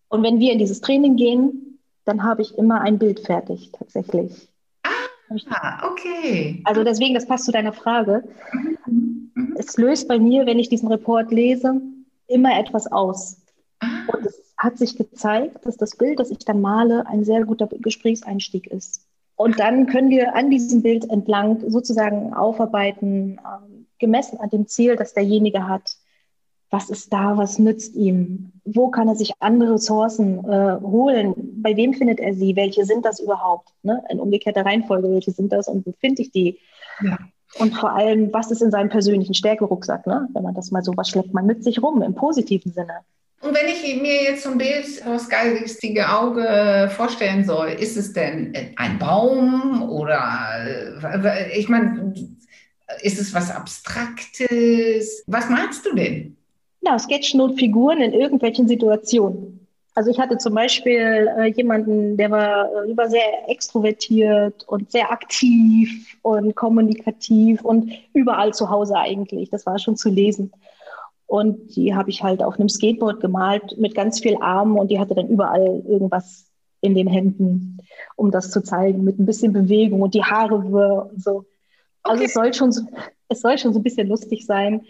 Und 0.09 0.23
wenn 0.23 0.39
wir 0.39 0.51
in 0.51 0.59
dieses 0.59 0.81
Training 0.81 1.15
gehen, 1.15 1.79
dann 2.03 2.23
habe 2.23 2.41
ich 2.41 2.57
immer 2.57 2.81
ein 2.81 2.99
Bild 2.99 3.21
fertig, 3.21 3.71
tatsächlich. 3.71 4.49
Ah, 5.49 5.89
okay. 5.89 6.61
Also 6.63 6.83
deswegen, 6.83 7.13
das 7.13 7.27
passt 7.27 7.45
zu 7.45 7.51
deiner 7.51 7.73
Frage. 7.73 8.23
Mhm. 8.53 9.31
Mhm. 9.35 9.55
Es 9.57 9.77
löst 9.77 10.07
bei 10.07 10.19
mir, 10.19 10.45
wenn 10.45 10.59
ich 10.59 10.69
diesen 10.69 10.87
Report 10.89 11.31
lese, 11.31 11.81
immer 12.27 12.57
etwas 12.59 12.91
aus. 12.91 13.37
Ah. 13.79 13.87
Und 14.07 14.25
es 14.25 14.53
hat 14.57 14.77
sich 14.77 14.97
gezeigt, 14.97 15.65
dass 15.65 15.77
das 15.77 15.97
Bild, 15.97 16.19
das 16.19 16.31
ich 16.31 16.39
dann 16.39 16.61
male, 16.61 17.05
ein 17.07 17.23
sehr 17.23 17.43
guter 17.45 17.67
Gesprächseinstieg 17.67 18.67
ist. 18.67 19.05
Und 19.35 19.59
dann 19.59 19.87
können 19.87 20.09
wir 20.09 20.33
an 20.35 20.49
diesem 20.49 20.81
Bild 20.81 21.09
entlang 21.09 21.69
sozusagen 21.69 22.33
aufarbeiten, 22.33 23.37
ähm, 23.39 23.85
gemessen 23.99 24.39
an 24.39 24.49
dem 24.49 24.67
Ziel, 24.67 24.95
das 24.95 25.13
derjenige 25.13 25.67
hat. 25.67 25.97
Was 26.75 26.89
ist 26.89 27.13
da? 27.13 27.37
Was 27.37 27.57
nützt 27.57 27.95
ihm? 27.95 28.51
Wo 28.65 28.89
kann 28.89 29.07
er 29.07 29.15
sich 29.15 29.31
andere 29.39 29.75
Ressourcen 29.75 30.39
äh, 30.39 30.77
holen? 30.81 31.33
Bei 31.61 31.77
wem 31.77 31.93
findet 31.93 32.19
er 32.19 32.33
sie? 32.33 32.57
Welche 32.57 32.83
sind 32.83 33.05
das 33.05 33.21
überhaupt? 33.21 33.69
Ne? 33.83 34.03
In 34.09 34.19
umgekehrter 34.19 34.65
Reihenfolge, 34.65 35.09
welche 35.09 35.31
sind 35.31 35.53
das 35.53 35.69
und 35.69 35.85
wo 35.85 35.93
finde 36.01 36.23
ich 36.23 36.31
die? 36.31 36.59
Ja. 37.01 37.17
Und 37.59 37.75
vor 37.75 37.93
allem, 37.93 38.33
was 38.33 38.51
ist 38.51 38.61
in 38.61 38.71
seinem 38.71 38.89
persönlichen 38.89 39.33
Stärkerucksack? 39.33 40.05
Ne? 40.05 40.27
Wenn 40.33 40.43
man 40.43 40.53
das 40.53 40.71
mal 40.71 40.83
so, 40.83 40.91
was 40.97 41.07
schleppt 41.07 41.33
man 41.33 41.45
mit 41.45 41.63
sich 41.63 41.81
rum 41.81 42.01
im 42.01 42.13
positiven 42.13 42.73
Sinne? 42.73 43.05
Und 43.39 43.55
wenn 43.55 43.67
ich 43.67 44.01
mir 44.01 44.23
jetzt 44.23 44.43
so 44.43 44.49
ein 44.49 44.57
Bild 44.57 44.85
aus 45.07 45.29
geistige 45.29 46.09
Auge 46.09 46.91
vorstellen 46.93 47.45
soll, 47.45 47.69
ist 47.69 47.95
es 47.95 48.11
denn 48.11 48.53
ein 48.75 48.99
Baum 48.99 49.81
oder 49.89 50.99
äh, 51.01 51.57
ich 51.57 51.69
meine, 51.69 52.13
ist 53.01 53.21
es 53.21 53.33
was 53.33 53.49
Abstraktes? 53.49 55.23
Was 55.25 55.49
meinst 55.49 55.85
du 55.85 55.95
denn? 55.95 56.34
Ja, 56.85 56.99
Sketchnotfiguren 56.99 57.99
in 57.99 58.13
irgendwelchen 58.13 58.67
Situationen. 58.67 59.67
Also 59.95 60.11
ich 60.11 60.19
hatte 60.19 60.37
zum 60.37 60.53
Beispiel 60.53 61.29
äh, 61.37 61.45
jemanden, 61.47 62.17
der 62.17 62.29
war, 62.29 62.69
äh, 62.85 62.97
war 62.97 63.09
sehr 63.09 63.49
extrovertiert 63.49 64.65
und 64.67 64.91
sehr 64.91 65.09
aktiv 65.09 66.17
und 66.21 66.53
kommunikativ 66.53 67.63
und 67.63 67.93
überall 68.13 68.53
zu 68.53 68.69
Hause 68.69 68.97
eigentlich. 68.97 69.49
Das 69.49 69.65
war 69.65 69.79
schon 69.79 69.95
zu 69.95 70.09
lesen. 70.09 70.51
Und 71.27 71.75
die 71.75 71.95
habe 71.95 72.09
ich 72.09 72.21
halt 72.21 72.43
auf 72.43 72.59
einem 72.59 72.69
Skateboard 72.69 73.21
gemalt 73.21 73.77
mit 73.77 73.95
ganz 73.95 74.19
viel 74.19 74.37
Armen 74.41 74.77
und 74.77 74.91
die 74.91 74.99
hatte 74.99 75.15
dann 75.15 75.29
überall 75.29 75.81
irgendwas 75.87 76.45
in 76.81 76.93
den 76.93 77.07
Händen, 77.07 77.79
um 78.15 78.31
das 78.31 78.51
zu 78.51 78.61
zeigen, 78.61 79.03
mit 79.03 79.17
ein 79.17 79.25
bisschen 79.25 79.53
Bewegung 79.53 80.01
und 80.01 80.13
die 80.13 80.23
Haare 80.23 80.55
und 80.55 81.23
so. 81.23 81.45
Also 82.03 82.17
okay. 82.17 82.25
es 82.25 82.33
soll 82.33 82.53
schon 82.53 82.71
so, 82.71 82.81
es 83.29 83.41
soll 83.41 83.57
schon 83.57 83.73
so 83.73 83.79
ein 83.79 83.83
bisschen 83.83 84.07
lustig 84.07 84.45
sein, 84.45 84.81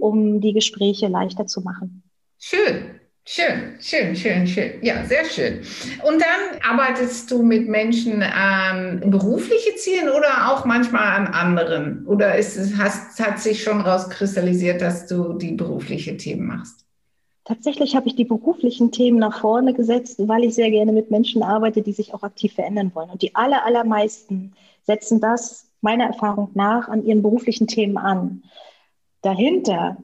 um 0.00 0.40
die 0.40 0.52
Gespräche 0.52 1.08
leichter 1.08 1.46
zu 1.46 1.60
machen. 1.60 2.02
Schön. 2.38 3.00
Schön, 3.26 3.76
schön, 3.80 4.14
schön, 4.14 4.46
schön. 4.46 4.72
Ja, 4.82 5.02
sehr 5.06 5.24
schön. 5.24 5.60
Und 6.06 6.20
dann 6.20 6.60
arbeitest 6.62 7.30
du 7.30 7.42
mit 7.42 7.66
Menschen 7.66 8.22
an 8.22 9.00
berufliche 9.06 9.74
Zielen 9.76 10.10
oder 10.10 10.52
auch 10.52 10.66
manchmal 10.66 11.16
an 11.16 11.28
anderen? 11.28 12.06
Oder 12.06 12.36
ist 12.36 12.58
es, 12.58 12.76
hast, 12.76 13.18
hat 13.20 13.40
sich 13.40 13.62
schon 13.62 13.80
rauskristallisiert, 13.80 14.82
dass 14.82 15.06
du 15.06 15.32
die 15.32 15.52
berufliche 15.52 16.18
Themen 16.18 16.48
machst? 16.48 16.84
Tatsächlich 17.46 17.96
habe 17.96 18.08
ich 18.08 18.14
die 18.14 18.24
beruflichen 18.26 18.92
Themen 18.92 19.18
nach 19.18 19.40
vorne 19.40 19.72
gesetzt, 19.72 20.16
weil 20.18 20.44
ich 20.44 20.54
sehr 20.54 20.70
gerne 20.70 20.92
mit 20.92 21.10
Menschen 21.10 21.42
arbeite, 21.42 21.80
die 21.80 21.92
sich 21.92 22.12
auch 22.12 22.24
aktiv 22.24 22.52
verändern 22.52 22.90
wollen. 22.94 23.08
Und 23.08 23.22
die 23.22 23.34
aller, 23.34 23.64
allermeisten 23.64 24.52
setzen 24.82 25.20
das 25.20 25.70
meiner 25.80 26.04
Erfahrung 26.04 26.50
nach 26.54 26.88
an 26.88 27.04
ihren 27.04 27.22
beruflichen 27.22 27.66
Themen 27.66 27.96
an. 27.96 28.42
Dahinter 29.24 29.96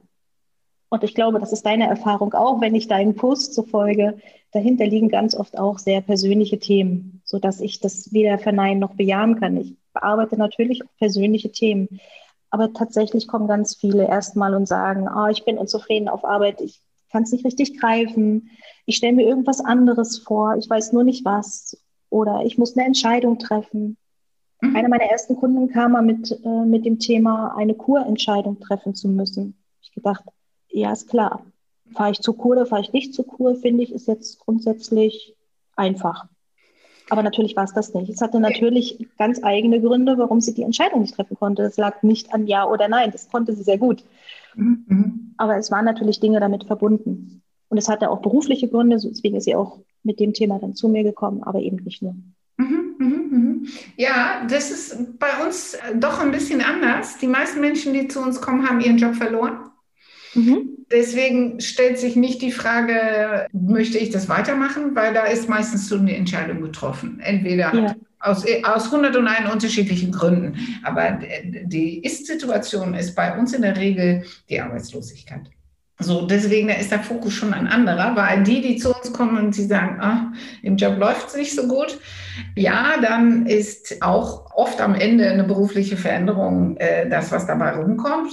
und 0.89 1.05
ich 1.05 1.15
glaube, 1.15 1.39
das 1.39 1.53
ist 1.53 1.65
deine 1.65 1.87
Erfahrung 1.87 2.33
auch, 2.33 2.59
wenn 2.59 2.75
ich 2.75 2.89
deinen 2.89 3.15
Post 3.15 3.53
zufolge. 3.53 4.17
Dahinter 4.51 4.85
liegen 4.85 5.07
ganz 5.07 5.35
oft 5.35 5.57
auch 5.57 5.79
sehr 5.79 6.01
persönliche 6.01 6.59
Themen, 6.59 7.21
sodass 7.23 7.61
ich 7.61 7.79
das 7.79 8.11
weder 8.11 8.37
verneinen 8.37 8.79
noch 8.79 8.95
bejahen 8.95 9.39
kann. 9.39 9.55
Ich 9.55 9.75
bearbeite 9.93 10.35
natürlich 10.35 10.83
auch 10.83 10.97
persönliche 10.97 11.49
Themen. 11.49 12.01
Aber 12.49 12.73
tatsächlich 12.73 13.29
kommen 13.29 13.47
ganz 13.47 13.77
viele 13.77 14.05
erstmal 14.05 14.53
und 14.53 14.67
sagen, 14.67 15.07
oh, 15.07 15.27
ich 15.27 15.45
bin 15.45 15.57
unzufrieden 15.57 16.09
auf 16.09 16.25
Arbeit, 16.25 16.59
ich 16.59 16.81
kann 17.09 17.23
es 17.23 17.31
nicht 17.31 17.45
richtig 17.45 17.79
greifen, 17.79 18.49
ich 18.85 18.97
stelle 18.97 19.13
mir 19.13 19.25
irgendwas 19.25 19.63
anderes 19.63 20.17
vor, 20.17 20.57
ich 20.57 20.69
weiß 20.69 20.91
nur 20.91 21.05
nicht 21.05 21.23
was 21.23 21.81
oder 22.09 22.41
ich 22.43 22.57
muss 22.57 22.75
eine 22.75 22.85
Entscheidung 22.85 23.39
treffen. 23.39 23.95
Mhm. 24.61 24.75
Einer 24.75 24.89
meiner 24.89 25.05
ersten 25.05 25.35
Kunden 25.35 25.69
kam 25.69 25.93
mal 25.93 26.01
mit, 26.01 26.39
äh, 26.43 26.65
mit 26.65 26.85
dem 26.85 26.99
Thema, 26.99 27.55
eine 27.57 27.73
Kurentscheidung 27.73 28.59
treffen 28.59 28.95
zu 28.95 29.07
müssen. 29.07 29.55
Ich 29.81 29.91
gedacht, 29.91 30.23
ja, 30.69 30.91
ist 30.91 31.09
klar. 31.09 31.45
Fahre 31.93 32.11
ich 32.11 32.21
zur 32.21 32.37
Kur 32.37 32.51
oder 32.51 32.65
fahre 32.65 32.81
ich 32.81 32.93
nicht 32.93 33.13
zur 33.13 33.27
Kur, 33.27 33.55
finde 33.55 33.83
ich, 33.83 33.91
ist 33.91 34.07
jetzt 34.07 34.39
grundsätzlich 34.39 35.35
einfach. 35.75 36.27
Aber 37.09 37.23
natürlich 37.23 37.57
war 37.57 37.65
es 37.65 37.73
das 37.73 37.93
nicht. 37.93 38.09
Es 38.09 38.21
hatte 38.21 38.39
natürlich 38.39 39.05
ganz 39.17 39.43
eigene 39.43 39.81
Gründe, 39.81 40.17
warum 40.17 40.39
sie 40.39 40.53
die 40.53 40.63
Entscheidung 40.63 41.01
nicht 41.01 41.15
treffen 41.15 41.35
konnte. 41.35 41.63
Es 41.63 41.75
lag 41.75 42.03
nicht 42.03 42.33
an 42.33 42.47
Ja 42.47 42.65
oder 42.65 42.87
Nein. 42.87 43.11
Das 43.11 43.29
konnte 43.29 43.53
sie 43.53 43.63
sehr 43.63 43.77
gut. 43.77 44.05
Mhm. 44.55 45.33
Aber 45.35 45.57
es 45.57 45.71
waren 45.71 45.83
natürlich 45.83 46.21
Dinge 46.21 46.39
damit 46.39 46.63
verbunden. 46.63 47.41
Und 47.67 47.77
es 47.77 47.89
hatte 47.89 48.09
auch 48.09 48.21
berufliche 48.21 48.67
Gründe, 48.67 48.97
deswegen 48.97 49.35
ist 49.35 49.45
sie 49.45 49.55
auch 49.55 49.79
mit 50.03 50.19
dem 50.19 50.33
Thema 50.33 50.59
dann 50.59 50.75
zu 50.75 50.87
mir 50.87 51.03
gekommen, 51.03 51.43
aber 51.43 51.59
eben 51.59 51.77
nicht 51.77 52.01
nur. 52.01 52.15
Ja, 53.95 54.45
das 54.49 54.71
ist 54.71 55.19
bei 55.19 55.45
uns 55.45 55.77
doch 55.95 56.19
ein 56.19 56.31
bisschen 56.31 56.61
anders. 56.61 57.17
Die 57.17 57.27
meisten 57.27 57.61
Menschen, 57.61 57.93
die 57.93 58.07
zu 58.07 58.21
uns 58.21 58.41
kommen, 58.41 58.67
haben 58.67 58.81
ihren 58.81 58.97
Job 58.97 59.15
verloren. 59.15 59.71
Mhm. 60.33 60.85
Deswegen 60.91 61.61
stellt 61.61 61.99
sich 61.99 62.15
nicht 62.15 62.41
die 62.41 62.51
Frage, 62.51 63.47
möchte 63.53 63.97
ich 63.97 64.09
das 64.09 64.27
weitermachen, 64.27 64.95
weil 64.95 65.13
da 65.13 65.23
ist 65.23 65.47
meistens 65.47 65.87
so 65.87 65.97
eine 65.97 66.15
Entscheidung 66.15 66.61
getroffen. 66.61 67.19
Entweder 67.21 67.73
ja. 67.73 67.95
aus, 68.19 68.45
aus 68.63 68.85
101 68.85 69.51
unterschiedlichen 69.51 70.11
Gründen. 70.11 70.57
Aber 70.83 71.19
die 71.63 72.03
Ist-Situation 72.03 72.93
ist 72.93 73.15
bei 73.15 73.37
uns 73.37 73.53
in 73.53 73.61
der 73.61 73.77
Regel 73.77 74.25
die 74.49 74.59
Arbeitslosigkeit. 74.59 75.49
So, 76.01 76.25
deswegen 76.25 76.69
ist 76.69 76.91
der 76.91 76.99
Fokus 76.99 77.33
schon 77.33 77.53
ein 77.53 77.67
anderer, 77.67 78.15
weil 78.15 78.43
die, 78.43 78.61
die 78.61 78.77
zu 78.77 78.93
uns 78.95 79.13
kommen 79.13 79.37
und 79.37 79.55
sie 79.55 79.65
sagen, 79.65 79.99
ah, 80.01 80.33
im 80.61 80.77
Job 80.77 80.97
läuft 80.97 81.29
es 81.29 81.35
nicht 81.35 81.55
so 81.55 81.67
gut, 81.67 81.97
ja, 82.55 82.95
dann 83.01 83.45
ist 83.45 84.01
auch 84.01 84.55
oft 84.55 84.81
am 84.81 84.95
Ende 84.95 85.29
eine 85.29 85.43
berufliche 85.43 85.97
Veränderung 85.97 86.77
äh, 86.77 87.09
das, 87.09 87.31
was 87.31 87.45
dabei 87.45 87.71
rumkommt 87.71 88.31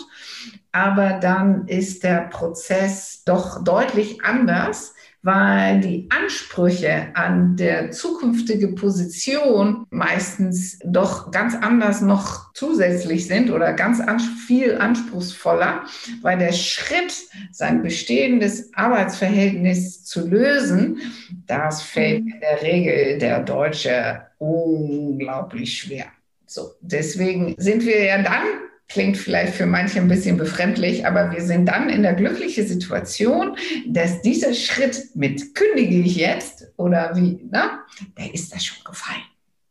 aber 0.72 1.14
dann 1.14 1.66
ist 1.66 2.04
der 2.04 2.28
Prozess 2.28 3.22
doch 3.24 3.64
deutlich 3.64 4.24
anders, 4.24 4.94
weil 5.22 5.80
die 5.80 6.08
Ansprüche 6.10 7.08
an 7.14 7.56
der 7.56 7.90
zukünftige 7.90 8.68
Position 8.68 9.84
meistens 9.90 10.78
doch 10.84 11.32
ganz 11.32 11.56
anders 11.56 12.00
noch 12.00 12.52
zusätzlich 12.54 13.26
sind 13.26 13.50
oder 13.50 13.72
ganz 13.72 14.00
viel 14.46 14.78
anspruchsvoller, 14.78 15.84
weil 16.22 16.38
der 16.38 16.52
Schritt, 16.52 17.12
sein 17.50 17.82
bestehendes 17.82 18.72
Arbeitsverhältnis 18.74 20.04
zu 20.04 20.28
lösen, 20.28 20.98
das 21.46 21.82
fällt 21.82 22.20
in 22.20 22.40
der 22.40 22.62
Regel 22.62 23.18
der 23.18 23.42
Deutsche 23.42 24.22
unglaublich 24.38 25.78
schwer. 25.78 26.06
So, 26.46 26.70
deswegen 26.80 27.54
sind 27.58 27.84
wir 27.84 28.04
ja 28.04 28.22
dann 28.22 28.42
klingt 28.88 29.16
vielleicht 29.16 29.54
für 29.54 29.66
manche 29.66 30.00
ein 30.00 30.08
bisschen 30.08 30.36
befremdlich, 30.36 31.06
aber 31.06 31.30
wir 31.30 31.42
sind 31.42 31.66
dann 31.66 31.88
in 31.90 32.02
der 32.02 32.14
glücklichen 32.14 32.66
Situation, 32.66 33.56
dass 33.86 34.22
dieser 34.22 34.54
Schritt 34.54 35.10
mit 35.14 35.54
kündige 35.54 35.96
ich 36.00 36.16
jetzt 36.16 36.72
oder 36.76 37.14
wie, 37.14 37.38
na, 37.50 37.80
der 38.16 38.32
ist 38.32 38.54
das 38.54 38.64
schon 38.64 38.82
gefallen. 38.84 39.22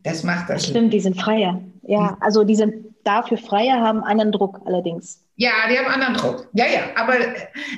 Das 0.04 0.24
macht 0.24 0.50
das. 0.50 0.68
Stimmt, 0.68 0.94
die 0.94 1.00
sind 1.00 1.20
freier. 1.20 1.62
Ja, 1.84 2.18
also 2.22 2.44
die 2.44 2.56
sind 2.56 2.96
dafür 3.04 3.38
freier, 3.38 3.82
haben 3.82 4.04
einen 4.04 4.32
Druck 4.32 4.62
allerdings. 4.66 5.24
Ja, 5.36 5.52
die 5.70 5.78
haben 5.78 5.88
anderen 5.88 6.16
Druck. 6.16 6.50
Ja, 6.54 6.66
ja, 6.66 6.82
aber 6.96 7.14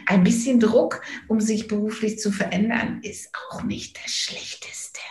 ein 0.07 0.23
bisschen 0.23 0.59
Druck, 0.59 1.01
um 1.27 1.41
sich 1.41 1.67
beruflich 1.67 2.19
zu 2.19 2.31
verändern, 2.31 2.99
ist 3.03 3.31
auch 3.35 3.63
nicht 3.63 3.97
das 4.03 4.11
Schlechteste. 4.11 5.01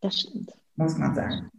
Das 0.00 0.20
stimmt. 0.20 0.52
Muss 0.76 0.96
man 0.96 1.14
sagen. 1.14 1.50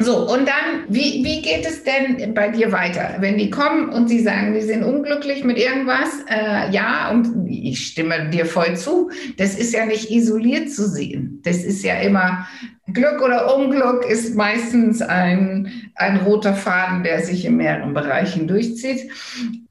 So, 0.00 0.28
und 0.28 0.48
dann, 0.48 0.86
wie, 0.88 1.24
wie 1.24 1.40
geht 1.40 1.64
es 1.64 1.84
denn 1.84 2.34
bei 2.34 2.48
dir 2.48 2.72
weiter? 2.72 3.16
Wenn 3.20 3.38
die 3.38 3.48
kommen 3.50 3.90
und 3.90 4.08
sie 4.08 4.20
sagen, 4.20 4.52
die 4.52 4.60
sind 4.60 4.82
unglücklich 4.82 5.44
mit 5.44 5.56
irgendwas, 5.56 6.24
äh, 6.28 6.68
ja, 6.72 7.12
und 7.12 7.46
ich 7.48 7.86
stimme 7.86 8.28
dir 8.30 8.44
voll 8.44 8.76
zu, 8.76 9.10
das 9.36 9.54
ist 9.54 9.72
ja 9.72 9.86
nicht 9.86 10.10
isoliert 10.10 10.68
zu 10.70 10.88
sehen. 10.88 11.40
Das 11.44 11.58
ist 11.58 11.84
ja 11.84 11.94
immer, 12.00 12.48
Glück 12.92 13.22
oder 13.22 13.56
Unglück 13.56 14.04
ist 14.04 14.34
meistens 14.34 15.00
ein, 15.00 15.70
ein 15.94 16.16
roter 16.18 16.54
Faden, 16.54 17.04
der 17.04 17.20
sich 17.20 17.44
in 17.44 17.56
mehreren 17.56 17.94
Bereichen 17.94 18.48
durchzieht. 18.48 19.10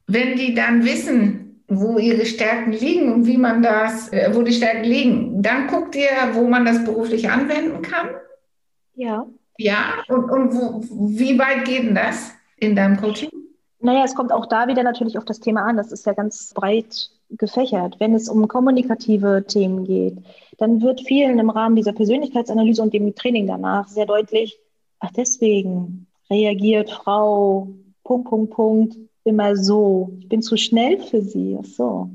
Wenn 0.06 0.36
die 0.36 0.54
dann 0.54 0.86
wissen, 0.86 1.62
wo 1.68 1.98
ihre 1.98 2.24
Stärken 2.24 2.72
liegen 2.72 3.12
und 3.12 3.26
wie 3.26 3.36
man 3.38 3.62
das, 3.62 4.10
äh, 4.10 4.30
wo 4.32 4.40
die 4.40 4.52
Stärken 4.52 4.84
liegen, 4.84 5.42
dann 5.42 5.66
guckt 5.66 5.94
ihr, 5.96 6.08
wo 6.32 6.46
man 6.46 6.64
das 6.64 6.82
beruflich 6.82 7.30
anwenden 7.30 7.82
kann. 7.82 8.08
Ja. 8.94 9.26
Ja, 9.58 10.02
und, 10.08 10.30
und 10.30 10.54
wo, 10.54 11.08
wie 11.10 11.38
weit 11.38 11.64
geht 11.64 11.84
denn 11.84 11.94
das 11.94 12.32
in 12.56 12.74
deinem 12.74 12.96
Coaching? 12.96 13.30
Naja, 13.80 14.04
es 14.04 14.14
kommt 14.14 14.32
auch 14.32 14.46
da 14.46 14.66
wieder 14.66 14.82
natürlich 14.82 15.18
auf 15.18 15.24
das 15.24 15.40
Thema 15.40 15.62
an. 15.64 15.76
Das 15.76 15.92
ist 15.92 16.06
ja 16.06 16.12
ganz 16.12 16.52
breit 16.54 17.10
gefächert. 17.30 17.96
Wenn 18.00 18.14
es 18.14 18.28
um 18.28 18.48
kommunikative 18.48 19.44
Themen 19.46 19.84
geht, 19.84 20.16
dann 20.58 20.80
wird 20.80 21.02
vielen 21.02 21.38
im 21.38 21.50
Rahmen 21.50 21.76
dieser 21.76 21.92
Persönlichkeitsanalyse 21.92 22.82
und 22.82 22.94
dem 22.94 23.14
Training 23.14 23.46
danach 23.46 23.88
sehr 23.88 24.06
deutlich, 24.06 24.58
ach 25.00 25.10
deswegen 25.16 26.06
reagiert 26.30 26.90
Frau 26.90 27.68
Punkt, 28.04 28.28
Punkt, 28.28 28.54
Punkt 28.54 28.96
immer 29.24 29.56
so. 29.56 30.12
Ich 30.20 30.28
bin 30.28 30.42
zu 30.42 30.56
schnell 30.56 30.98
für 30.98 31.22
sie. 31.22 31.58
Ach 31.60 31.64
so. 31.64 32.10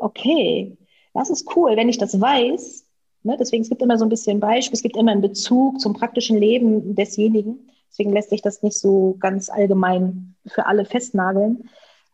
Okay, 0.00 0.76
das 1.14 1.30
ist 1.30 1.56
cool. 1.56 1.76
Wenn 1.76 1.88
ich 1.88 1.98
das 1.98 2.20
weiß, 2.20 2.83
Ne? 3.24 3.36
Deswegen 3.38 3.62
es 3.62 3.68
gibt 3.68 3.82
immer 3.82 3.98
so 3.98 4.04
ein 4.04 4.10
bisschen 4.10 4.38
Beispiel, 4.38 4.74
es 4.76 4.82
gibt 4.82 4.96
immer 4.96 5.12
einen 5.12 5.22
Bezug 5.22 5.80
zum 5.80 5.94
praktischen 5.94 6.38
Leben 6.38 6.94
desjenigen. 6.94 7.70
Deswegen 7.90 8.12
lässt 8.12 8.30
sich 8.30 8.42
das 8.42 8.62
nicht 8.62 8.78
so 8.78 9.16
ganz 9.18 9.48
allgemein 9.48 10.34
für 10.46 10.66
alle 10.66 10.84
festnageln. 10.84 11.68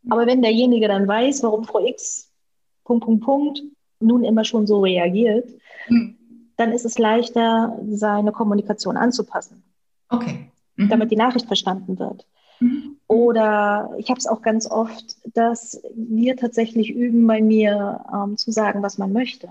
Aber 0.09 0.27
wenn 0.27 0.43
derjenige 0.43 0.89
dann 0.89 1.09
weiß, 1.09 1.43
warum 1.43 1.65
Frau 1.65 1.85
X 1.85 2.31
Punkt, 2.85 3.05
Punkt, 3.05 3.25
Punkt 3.25 3.63
nun 4.01 4.25
immer 4.25 4.45
schon 4.45 4.67
so 4.67 4.81
reagiert, 4.81 5.49
mhm. 5.89 6.17
dann 6.57 6.73
ist 6.73 6.85
es 6.85 6.99
leichter, 6.99 7.79
seine 7.89 8.33
Kommunikation 8.33 8.97
anzupassen. 8.97 9.63
Okay. 10.09 10.51
Mhm. 10.77 10.89
Damit 10.89 11.11
die 11.11 11.17
Nachricht 11.17 11.47
verstanden 11.47 11.99
wird. 11.99 12.27
Mhm. 12.61 12.97
Oder 13.07 13.95
ich 13.99 14.11
habe 14.11 14.19
es 14.19 14.27
auch 14.27 14.43
ganz 14.43 14.71
oft, 14.71 15.17
dass 15.35 15.83
wir 15.95 16.37
tatsächlich 16.37 16.91
üben, 16.91 17.27
bei 17.27 17.43
mir 17.43 18.05
ähm, 18.13 18.37
zu 18.37 18.53
sagen, 18.53 18.83
was 18.83 18.99
man 18.99 19.13
möchte. 19.13 19.51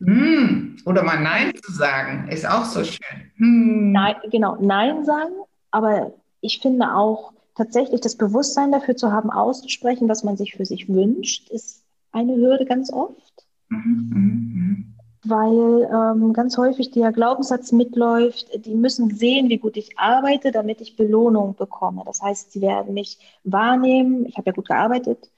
Hm. 0.00 0.76
Oder 0.86 1.02
mal 1.02 1.20
Nein 1.20 1.52
zu 1.62 1.72
sagen, 1.72 2.28
ist 2.28 2.48
auch 2.48 2.64
so 2.64 2.84
schön. 2.84 3.30
Hm. 3.36 3.92
Nein, 3.92 4.16
genau, 4.30 4.56
Nein 4.60 5.04
sagen, 5.04 5.34
aber 5.70 6.12
ich 6.40 6.60
finde 6.60 6.94
auch 6.94 7.32
tatsächlich 7.54 8.00
das 8.00 8.16
Bewusstsein 8.16 8.72
dafür 8.72 8.96
zu 8.96 9.12
haben, 9.12 9.30
auszusprechen, 9.30 10.08
was 10.08 10.24
man 10.24 10.36
sich 10.36 10.54
für 10.54 10.64
sich 10.64 10.88
wünscht, 10.88 11.50
ist 11.50 11.84
eine 12.12 12.36
Hürde 12.36 12.64
ganz 12.64 12.92
oft. 12.92 13.46
Mhm, 13.68 14.10
mhm. 14.12 14.94
Weil 15.22 15.90
ähm, 15.92 16.32
ganz 16.32 16.56
häufig 16.56 16.90
der 16.92 17.12
Glaubenssatz 17.12 17.72
mitläuft, 17.72 18.64
die 18.64 18.74
müssen 18.74 19.14
sehen, 19.14 19.50
wie 19.50 19.58
gut 19.58 19.76
ich 19.76 19.98
arbeite, 19.98 20.50
damit 20.50 20.80
ich 20.80 20.96
Belohnung 20.96 21.54
bekomme. 21.54 22.02
Das 22.06 22.22
heißt, 22.22 22.52
sie 22.52 22.62
werden 22.62 22.94
mich 22.94 23.18
wahrnehmen, 23.44 24.24
ich 24.24 24.38
habe 24.38 24.46
ja 24.46 24.54
gut 24.54 24.68
gearbeitet, 24.68 25.30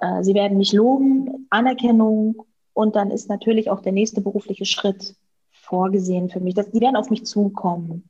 äh, 0.00 0.24
sie 0.24 0.34
werden 0.34 0.58
mich 0.58 0.72
loben, 0.72 1.46
Anerkennung 1.50 2.44
und 2.72 2.96
dann 2.96 3.10
ist 3.10 3.28
natürlich 3.28 3.70
auch 3.70 3.80
der 3.80 3.92
nächste 3.92 4.20
berufliche 4.20 4.64
Schritt 4.64 5.14
vorgesehen 5.50 6.28
für 6.28 6.40
mich. 6.40 6.54
Das, 6.54 6.70
die 6.70 6.80
werden 6.80 6.96
auf 6.96 7.10
mich 7.10 7.24
zukommen. 7.24 8.08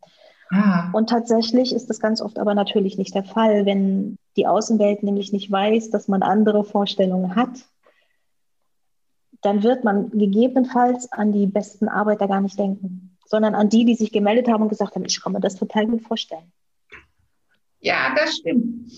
Ah. 0.51 0.91
Und 0.93 1.09
tatsächlich 1.09 1.73
ist 1.73 1.89
das 1.89 2.01
ganz 2.01 2.21
oft 2.21 2.39
aber 2.39 2.55
natürlich 2.55 2.99
nicht 2.99 3.15
der 3.15 3.25
Fall, 3.25 3.67
wenn 3.67 4.19
die 4.37 4.47
Außenwelt 4.47 5.03
nämlich 5.03 5.33
nicht 5.33 5.51
weiß, 5.51 5.91
dass 5.91 6.09
man 6.09 6.23
andere 6.23 6.65
Vorstellungen 6.65 7.37
hat. 7.37 7.51
Dann 9.43 9.63
wird 9.63 9.85
man 9.85 10.11
gegebenenfalls 10.11 11.11
an 11.13 11.33
die 11.33 11.47
besten 11.47 11.89
Arbeiter 11.89 12.29
gar 12.29 12.41
nicht 12.41 12.59
denken, 12.59 13.17
sondern 13.27 13.55
an 13.55 13.69
die, 13.69 13.85
die 13.85 13.95
sich 13.95 14.13
gemeldet 14.13 14.49
haben 14.49 14.63
und 14.63 14.69
gesagt 14.69 14.97
haben, 14.97 15.05
ich 15.05 15.23
kann 15.23 15.33
mir 15.33 15.41
das 15.41 15.55
total 15.55 15.87
gut 15.87 16.03
vorstellen. 16.03 16.53
Ja, 17.81 18.15
das 18.17 18.37
stimmt. 18.37 18.91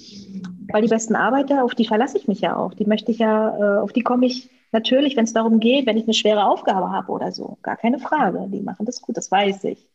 Weil 0.73 0.83
die 0.83 0.89
besten 0.89 1.17
Arbeiter, 1.17 1.65
auf 1.65 1.75
die 1.75 1.87
verlasse 1.87 2.19
ich 2.19 2.29
mich 2.29 2.41
ja 2.41 2.57
auch. 2.57 2.75
Die 2.75 2.87
möchte 2.87 3.11
ich 3.11 3.19
ja, 3.19 3.79
äh, 3.79 3.81
auf 3.81 3.93
die 3.93 4.03
komme 4.03 4.27
ich 4.27 4.51
Natürlich, 4.73 5.17
wenn 5.17 5.25
es 5.25 5.35
darum 5.35 5.61
geht, 5.61 5.87
wenn 5.87 5.99
ich 5.99 6.05
eine 6.05 6.15
schwere 6.15 6.47
Aufgabe 6.47 6.91
habe 6.91 7.13
oder 7.13 7.31
so, 7.31 7.59
gar 7.63 7.77
keine 7.77 7.99
Frage. 7.99 8.47
Die 8.49 8.63
machen 8.63 8.87
das 8.87 9.03
gut, 9.03 9.19
das 9.19 9.31
weiß 9.31 9.65
ich. 9.65 9.87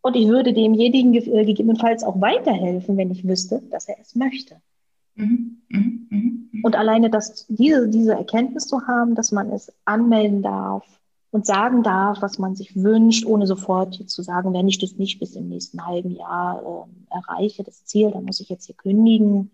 Und 0.00 0.14
ich 0.14 0.28
würde 0.28 0.52
demjenigen 0.52 1.12
äh, 1.12 1.44
gegebenenfalls 1.44 2.04
auch 2.04 2.20
weiterhelfen, 2.20 2.96
wenn 2.96 3.10
ich 3.10 3.26
wüsste, 3.26 3.60
dass 3.70 3.88
er 3.88 3.98
es 4.00 4.14
möchte. 4.14 4.62
Mhm, 5.16 5.62
mhm, 5.68 6.06
mhm, 6.08 6.60
und 6.62 6.76
alleine 6.76 7.10
das, 7.10 7.46
diese, 7.48 7.88
diese 7.88 8.12
Erkenntnis 8.12 8.68
zu 8.68 8.86
haben, 8.86 9.16
dass 9.16 9.32
man 9.32 9.50
es 9.50 9.72
anmelden 9.84 10.40
darf 10.40 10.86
und 11.30 11.46
sagen 11.46 11.82
darf, 11.82 12.22
was 12.22 12.38
man 12.38 12.56
sich 12.56 12.74
wünscht, 12.74 13.24
ohne 13.24 13.46
sofort 13.46 13.94
zu 13.94 14.22
sagen, 14.22 14.52
wenn 14.52 14.68
ich 14.68 14.78
das 14.78 14.96
nicht 14.96 15.20
bis 15.20 15.36
im 15.36 15.48
nächsten 15.48 15.86
halben 15.86 16.16
Jahr 16.16 16.86
äh, 17.10 17.14
erreiche, 17.14 17.62
das 17.62 17.84
Ziel, 17.84 18.10
dann 18.10 18.24
muss 18.24 18.40
ich 18.40 18.48
jetzt 18.48 18.66
hier 18.66 18.74
kündigen 18.74 19.50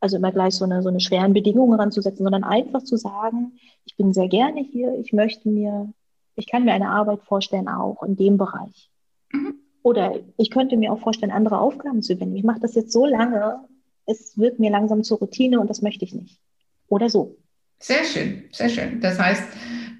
also 0.00 0.16
immer 0.16 0.32
gleich 0.32 0.54
so 0.54 0.64
eine, 0.64 0.82
so 0.82 0.88
eine 0.88 1.00
schweren 1.00 1.34
Bedingungen 1.34 1.78
ranzusetzen, 1.78 2.24
sondern 2.24 2.42
einfach 2.42 2.82
zu 2.82 2.96
sagen, 2.96 3.52
ich 3.84 3.96
bin 3.96 4.12
sehr 4.12 4.28
gerne 4.28 4.60
hier, 4.62 4.98
ich 4.98 5.12
möchte 5.12 5.48
mir, 5.48 5.92
ich 6.36 6.46
kann 6.50 6.64
mir 6.64 6.72
eine 6.72 6.88
Arbeit 6.88 7.20
vorstellen, 7.22 7.68
auch 7.68 8.02
in 8.02 8.16
dem 8.16 8.38
Bereich. 8.38 8.90
Mhm. 9.30 9.56
Oder 9.82 10.14
ich 10.36 10.50
könnte 10.50 10.76
mir 10.76 10.92
auch 10.92 11.00
vorstellen, 11.00 11.32
andere 11.32 11.58
Aufgaben 11.58 12.02
zu 12.02 12.14
übernehmen. 12.14 12.36
Ich 12.36 12.44
mache 12.44 12.60
das 12.60 12.74
jetzt 12.74 12.92
so 12.92 13.06
lange, 13.06 13.60
es 14.06 14.36
wird 14.38 14.58
mir 14.58 14.70
langsam 14.70 15.04
zur 15.04 15.18
Routine 15.18 15.60
und 15.60 15.68
das 15.68 15.82
möchte 15.82 16.04
ich 16.04 16.14
nicht. 16.14 16.40
Oder 16.88 17.08
so. 17.08 17.36
Sehr 17.78 18.04
schön, 18.04 18.44
sehr 18.52 18.68
schön. 18.68 19.00
Das 19.00 19.18
heißt, 19.18 19.42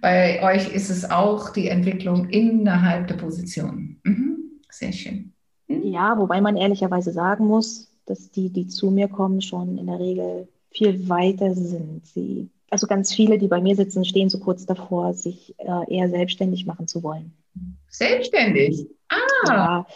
bei 0.01 0.43
euch 0.43 0.73
ist 0.73 0.91
es 0.91 1.11
auch 1.11 1.51
die 1.51 1.69
Entwicklung 1.69 2.29
innerhalb 2.29 3.09
der 3.09 3.17
Position. 3.17 4.01
Mhm. 4.05 4.61
Sehr 4.71 4.93
schön. 4.93 5.33
Mhm. 5.69 5.83
Ja, 5.85 6.19
wobei 6.19 6.41
man 6.41 6.57
ehrlicherweise 6.57 7.13
sagen 7.13 7.47
muss, 7.47 7.91
dass 8.07 8.31
die, 8.31 8.51
die 8.51 8.67
zu 8.67 8.91
mir 8.91 9.09
kommen, 9.09 9.41
schon 9.41 9.79
in 9.79 9.87
der 9.87 9.99
Regel 9.99 10.49
viel 10.71 11.09
weiter 11.09 11.55
sind. 11.55 12.07
Sie, 12.07 12.49
also 12.71 12.87
ganz 12.87 13.13
viele, 13.13 13.39
die 13.39 13.49
bei 13.49 13.61
mir 13.61 13.77
sitzen, 13.77 14.05
stehen 14.05 14.31
so 14.31 14.39
kurz 14.39 14.67
davor, 14.67 15.15
sich 15.15 15.55
äh, 15.59 15.95
eher 15.95 16.09
selbstständig 16.09 16.67
machen 16.67 16.87
zu 16.87 17.03
wollen. 17.03 17.33
Selbstständig? 17.89 18.87
Ah. 19.09 19.17
Ja. 19.47 19.87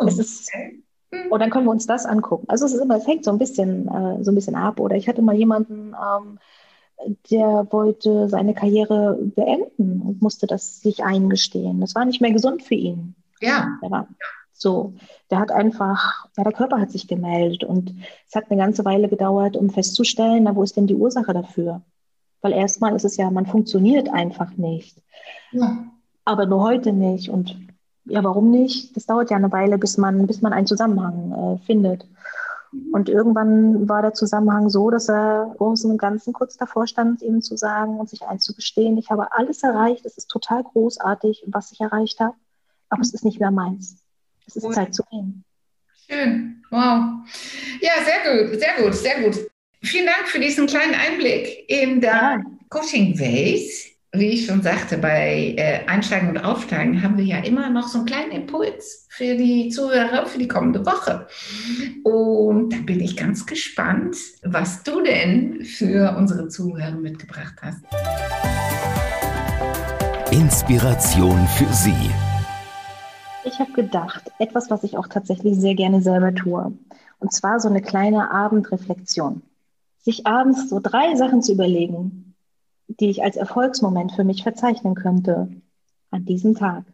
Oh, 0.00 0.06
es 0.06 0.18
ist, 0.18 0.48
okay. 0.54 0.82
Und 1.28 1.40
dann 1.40 1.50
können 1.50 1.66
wir 1.66 1.70
uns 1.70 1.86
das 1.86 2.06
angucken. 2.06 2.46
Also 2.48 2.66
es 2.66 2.72
ist 2.72 2.80
immer, 2.80 2.96
es 2.96 3.06
hängt 3.06 3.24
so 3.24 3.30
ein 3.30 3.38
bisschen, 3.38 3.88
äh, 3.88 4.22
so 4.22 4.30
ein 4.30 4.34
bisschen 4.34 4.54
ab. 4.54 4.80
Oder 4.80 4.96
ich 4.96 5.08
hatte 5.08 5.22
mal 5.22 5.34
jemanden, 5.34 5.94
ähm, 5.94 6.38
der 7.30 7.66
wollte 7.70 8.28
seine 8.28 8.54
Karriere 8.54 9.18
beenden 9.20 10.02
und 10.02 10.22
musste 10.22 10.46
das 10.46 10.80
sich 10.80 11.04
eingestehen. 11.04 11.80
Das 11.80 11.94
war 11.94 12.04
nicht 12.04 12.20
mehr 12.20 12.32
gesund 12.32 12.62
für 12.62 12.74
ihn. 12.74 13.14
Ja. 13.40 13.78
Der 13.82 13.90
war, 13.90 14.08
so, 14.52 14.94
der 15.30 15.38
hat 15.38 15.50
einfach, 15.50 16.26
ja, 16.36 16.44
der 16.44 16.52
Körper 16.52 16.80
hat 16.80 16.90
sich 16.90 17.08
gemeldet 17.08 17.64
und 17.64 17.94
es 18.28 18.34
hat 18.34 18.50
eine 18.50 18.60
ganze 18.60 18.84
Weile 18.84 19.08
gedauert, 19.08 19.56
um 19.56 19.70
festzustellen, 19.70 20.44
na, 20.44 20.54
wo 20.54 20.62
ist 20.62 20.76
denn 20.76 20.86
die 20.86 20.94
Ursache 20.94 21.32
dafür? 21.32 21.82
Weil 22.42 22.52
erstmal 22.52 22.94
ist 22.94 23.04
es 23.04 23.16
ja, 23.16 23.30
man 23.30 23.46
funktioniert 23.46 24.10
einfach 24.10 24.56
nicht. 24.56 25.02
Ja. 25.52 25.84
Aber 26.24 26.46
nur 26.46 26.62
heute 26.62 26.92
nicht. 26.92 27.28
Und 27.28 27.56
ja, 28.04 28.22
warum 28.24 28.50
nicht? 28.50 28.96
Das 28.96 29.06
dauert 29.06 29.30
ja 29.30 29.36
eine 29.36 29.52
Weile, 29.52 29.78
bis 29.78 29.96
man, 29.96 30.26
bis 30.26 30.42
man 30.42 30.52
einen 30.52 30.66
Zusammenhang 30.66 31.32
äh, 31.32 31.66
findet. 31.66 32.06
Und 32.92 33.08
irgendwann 33.08 33.88
war 33.88 34.02
der 34.02 34.14
Zusammenhang 34.14 34.68
so, 34.70 34.90
dass 34.90 35.08
er 35.08 35.54
großen 35.58 35.90
und 35.90 35.98
Ganzen 35.98 36.32
kurz 36.32 36.56
davor 36.56 36.86
stand, 36.86 37.20
ihm 37.22 37.42
zu 37.42 37.56
sagen 37.56 37.98
und 37.98 38.08
sich 38.08 38.22
einzugestehen, 38.22 38.96
ich 38.96 39.10
habe 39.10 39.32
alles 39.32 39.62
erreicht, 39.62 40.06
es 40.06 40.16
ist 40.16 40.28
total 40.28 40.62
großartig, 40.62 41.44
was 41.48 41.72
ich 41.72 41.80
erreicht 41.80 42.20
habe, 42.20 42.34
aber 42.88 43.02
es 43.02 43.12
ist 43.12 43.24
nicht 43.24 43.40
mehr 43.40 43.50
meins. 43.50 43.96
Es 44.46 44.56
ist 44.56 44.72
Zeit 44.72 44.94
zu 44.94 45.02
gehen. 45.10 45.44
Schön. 46.08 46.62
Wow. 46.70 47.26
Ja, 47.80 47.92
sehr 48.04 48.48
gut, 48.48 48.60
sehr 48.60 48.82
gut, 48.82 48.94
sehr 48.94 49.22
gut. 49.22 49.50
Vielen 49.82 50.06
Dank 50.06 50.28
für 50.28 50.40
diesen 50.40 50.66
kleinen 50.66 50.94
Einblick 50.94 51.68
in 51.68 52.00
der 52.00 52.10
ja. 52.10 52.42
Coaching 52.68 53.18
Ways. 53.18 53.89
Wie 54.12 54.30
ich 54.30 54.46
schon 54.46 54.60
sagte, 54.60 54.98
bei 54.98 55.54
äh, 55.56 55.86
Einsteigen 55.86 56.30
und 56.30 56.38
Aufsteigen 56.38 57.00
haben 57.00 57.16
wir 57.16 57.24
ja 57.24 57.38
immer 57.38 57.70
noch 57.70 57.86
so 57.86 57.98
einen 57.98 58.06
kleinen 58.06 58.32
Impuls 58.32 59.06
für 59.08 59.36
die 59.36 59.68
Zuhörer 59.68 60.26
für 60.26 60.38
die 60.38 60.48
kommende 60.48 60.84
Woche. 60.84 61.28
Und 62.02 62.72
da 62.72 62.78
bin 62.84 62.98
ich 62.98 63.16
ganz 63.16 63.46
gespannt, 63.46 64.16
was 64.42 64.82
du 64.82 65.00
denn 65.02 65.64
für 65.64 66.16
unsere 66.16 66.48
Zuhörer 66.48 66.96
mitgebracht 66.96 67.54
hast. 67.62 67.84
Inspiration 70.32 71.46
für 71.56 71.72
Sie. 71.72 72.10
Ich 73.44 73.60
habe 73.60 73.72
gedacht, 73.72 74.30
etwas, 74.40 74.70
was 74.70 74.82
ich 74.82 74.98
auch 74.98 75.06
tatsächlich 75.06 75.56
sehr 75.56 75.76
gerne 75.76 76.02
selber 76.02 76.34
tue. 76.34 76.72
Und 77.20 77.32
zwar 77.32 77.60
so 77.60 77.68
eine 77.68 77.80
kleine 77.80 78.32
Abendreflexion. 78.32 79.42
Sich 79.98 80.26
abends 80.26 80.68
so 80.68 80.80
drei 80.82 81.14
Sachen 81.14 81.42
zu 81.42 81.52
überlegen, 81.52 82.19
die 83.00 83.10
ich 83.10 83.22
als 83.22 83.36
Erfolgsmoment 83.36 84.12
für 84.12 84.24
mich 84.24 84.42
verzeichnen 84.42 84.94
könnte 84.94 85.48
an 86.10 86.24
diesem 86.24 86.54
Tag. 86.54 86.84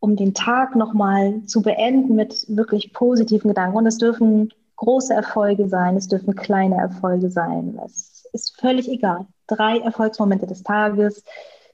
Um 0.00 0.16
den 0.16 0.34
Tag 0.34 0.76
nochmal 0.76 1.42
zu 1.44 1.62
beenden 1.62 2.16
mit 2.16 2.46
wirklich 2.48 2.92
positiven 2.92 3.48
Gedanken. 3.48 3.76
Und 3.76 3.86
es 3.86 3.98
dürfen 3.98 4.52
große 4.76 5.12
Erfolge 5.12 5.68
sein, 5.68 5.96
es 5.96 6.08
dürfen 6.08 6.34
kleine 6.34 6.76
Erfolge 6.76 7.30
sein. 7.30 7.78
Es 7.84 8.26
ist 8.32 8.58
völlig 8.58 8.88
egal. 8.88 9.26
Drei 9.46 9.78
Erfolgsmomente 9.78 10.46
des 10.46 10.62
Tages, 10.62 11.22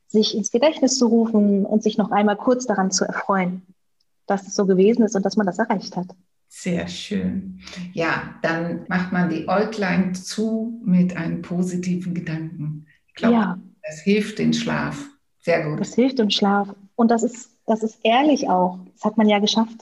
sich 0.08 0.36
ins 0.36 0.50
Gedächtnis 0.50 0.98
zu 0.98 1.06
rufen 1.06 1.64
und 1.64 1.82
sich 1.82 1.98
noch 1.98 2.10
einmal 2.10 2.36
kurz 2.36 2.66
daran 2.66 2.90
zu 2.90 3.04
erfreuen, 3.04 3.62
dass 4.26 4.46
es 4.46 4.56
so 4.56 4.66
gewesen 4.66 5.04
ist 5.04 5.14
und 5.14 5.24
dass 5.24 5.36
man 5.36 5.46
das 5.46 5.58
erreicht 5.58 5.96
hat. 5.96 6.08
Sehr 6.48 6.88
schön. 6.88 7.60
Ja, 7.92 8.34
dann 8.42 8.86
macht 8.88 9.12
man 9.12 9.28
die 9.28 9.48
Äuglein 9.48 10.14
zu 10.14 10.80
mit 10.84 11.16
einem 11.16 11.42
positiven 11.42 12.14
Gedanken 12.14 12.86
glaube, 13.16 13.35
ja. 13.35 13.59
das 13.83 14.00
hilft 14.00 14.38
den 14.38 14.52
Schlaf. 14.52 15.05
Sehr 15.40 15.64
gut. 15.64 15.81
Das 15.81 15.94
hilft 15.94 16.18
im 16.20 16.31
Schlaf. 16.31 16.68
Und 16.94 17.11
das 17.11 17.22
ist, 17.22 17.50
das 17.66 17.83
ist 17.83 17.98
ehrlich 18.02 18.48
auch. 18.48 18.79
Das 18.94 19.05
hat 19.05 19.16
man 19.16 19.29
ja 19.29 19.38
geschafft. 19.38 19.76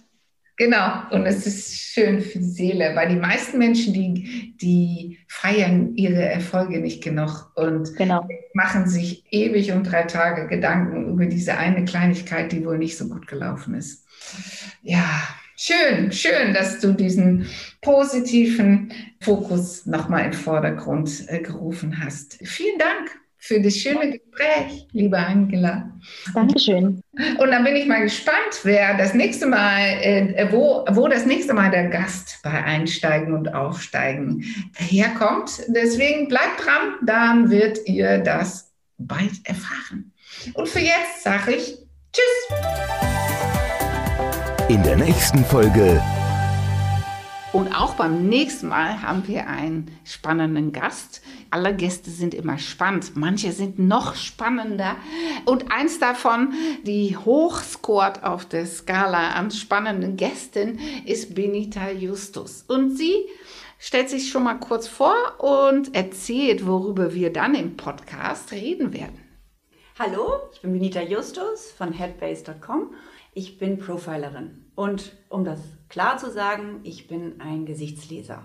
Genau, 0.57 1.03
und 1.11 1.27
es 1.27 1.49
ist 1.49 1.75
schön 1.75 2.20
für 2.20 2.38
die 2.38 2.44
Seele, 2.44 2.94
weil 2.94 3.09
die 3.09 3.16
meisten 3.16 3.59
Menschen, 3.59 3.92
die, 3.92 4.55
die 4.61 5.18
feiern 5.27 5.97
ihre 5.97 6.23
Erfolge 6.23 6.79
nicht 6.79 7.03
genug 7.03 7.51
und 7.57 7.97
genau. 7.97 8.29
machen 8.53 8.87
sich 8.87 9.25
ewig 9.33 9.73
und 9.73 9.83
drei 9.83 10.05
Tage 10.05 10.47
Gedanken 10.47 11.11
über 11.12 11.27
diese 11.27 11.57
eine 11.57 11.85
Kleinigkeit, 11.85 12.53
die 12.53 12.64
wohl 12.64 12.79
nicht 12.79 12.97
so 12.97 13.09
gut 13.09 13.27
gelaufen 13.27 13.75
ist. 13.75 14.07
Ja, 14.83 15.27
schön, 15.57 16.12
schön, 16.12 16.55
dass 16.55 16.79
du 16.79 16.92
diesen 16.92 17.47
positiven 17.81 18.92
Fokus 19.20 19.87
nochmal 19.87 20.27
in 20.27 20.31
den 20.31 20.38
Vordergrund 20.38 21.25
äh, 21.27 21.40
gerufen 21.40 22.05
hast. 22.05 22.38
Vielen 22.47 22.79
Dank 22.79 23.11
für 23.44 23.61
das 23.61 23.76
schöne 23.76 24.18
Gespräch, 24.18 24.88
liebe 24.92 25.18
Angela. 25.18 25.90
Dankeschön. 26.33 27.02
Und 27.38 27.50
dann 27.50 27.62
bin 27.62 27.76
ich 27.76 27.85
mal 27.87 28.00
gespannt, 28.00 28.61
wer 28.62 28.96
das 28.96 29.12
nächste 29.12 29.46
Mal, 29.46 29.80
äh, 30.00 30.48
wo, 30.50 30.83
wo 30.90 31.09
das 31.09 31.26
nächste 31.26 31.52
Mal 31.52 31.70
der 31.70 31.88
Gast 31.88 32.38
bei 32.42 32.50
Einsteigen 32.50 33.35
und 33.35 33.52
Aufsteigen 33.54 34.42
herkommt. 34.78 35.62
Deswegen 35.68 36.28
bleibt 36.28 36.64
dran, 36.64 36.94
dann 37.04 37.50
wird 37.50 37.87
ihr 37.87 38.16
das 38.18 38.72
bald 38.96 39.33
erfahren. 39.44 40.12
Und 40.54 40.66
für 40.66 40.80
jetzt 40.80 41.22
sage 41.22 41.52
ich 41.52 41.76
Tschüss. 42.14 42.59
In 44.70 44.83
der 44.83 44.96
nächsten 44.96 45.44
Folge 45.44 46.00
und 47.55 47.73
auch 47.73 47.95
beim 47.95 48.29
nächsten 48.29 48.67
Mal 48.67 49.01
haben 49.01 49.29
wir 49.29 49.47
einen 49.47 49.88
spannenden 50.03 50.73
Gast. 50.73 51.23
Alle 51.51 51.73
Gäste 51.75 52.11
sind 52.11 52.35
immer 52.35 52.59
spannend, 52.59 53.12
manche 53.14 53.53
sind 53.53 53.79
noch 53.79 54.17
spannender. 54.17 54.97
Und 55.45 55.71
eins 55.71 56.01
davon, 56.01 56.53
die 56.83 57.17
hochscored 57.17 58.25
auf 58.25 58.45
der 58.45 58.67
Skala 58.67 59.35
an 59.35 59.53
spannenden 59.53 60.17
Gästen, 60.17 60.81
ist 61.07 61.37
Benita 61.37 61.90
Justus. 61.93 62.64
Und 62.67 62.97
sie 62.97 63.14
stellt 63.79 64.11
sich 64.11 64.31
schon 64.31 64.43
mal 64.43 64.59
kurz 64.59 64.88
vor 64.88 65.14
und 65.38 65.95
erzählt, 65.95 66.67
worüber 66.67 67.14
wir 67.14 67.33
dann 67.33 67.55
im 67.55 67.77
Podcast 67.77 68.51
reden 68.51 68.93
werden. 68.93 69.21
Hallo, 69.97 70.40
ich 70.53 70.61
bin 70.61 70.73
Benita 70.73 71.03
Justus 71.03 71.71
von 71.71 71.93
headbase.com. 71.93 72.93
Ich 73.33 73.59
bin 73.59 73.79
Profilerin 73.79 74.64
und 74.75 75.12
um 75.29 75.45
das 75.45 75.61
klar 75.88 76.18
zu 76.18 76.31
sagen, 76.31 76.81
ich 76.83 77.09
bin 77.09 77.40
ein 77.40 77.66
Gesichtsleser. 77.66 78.42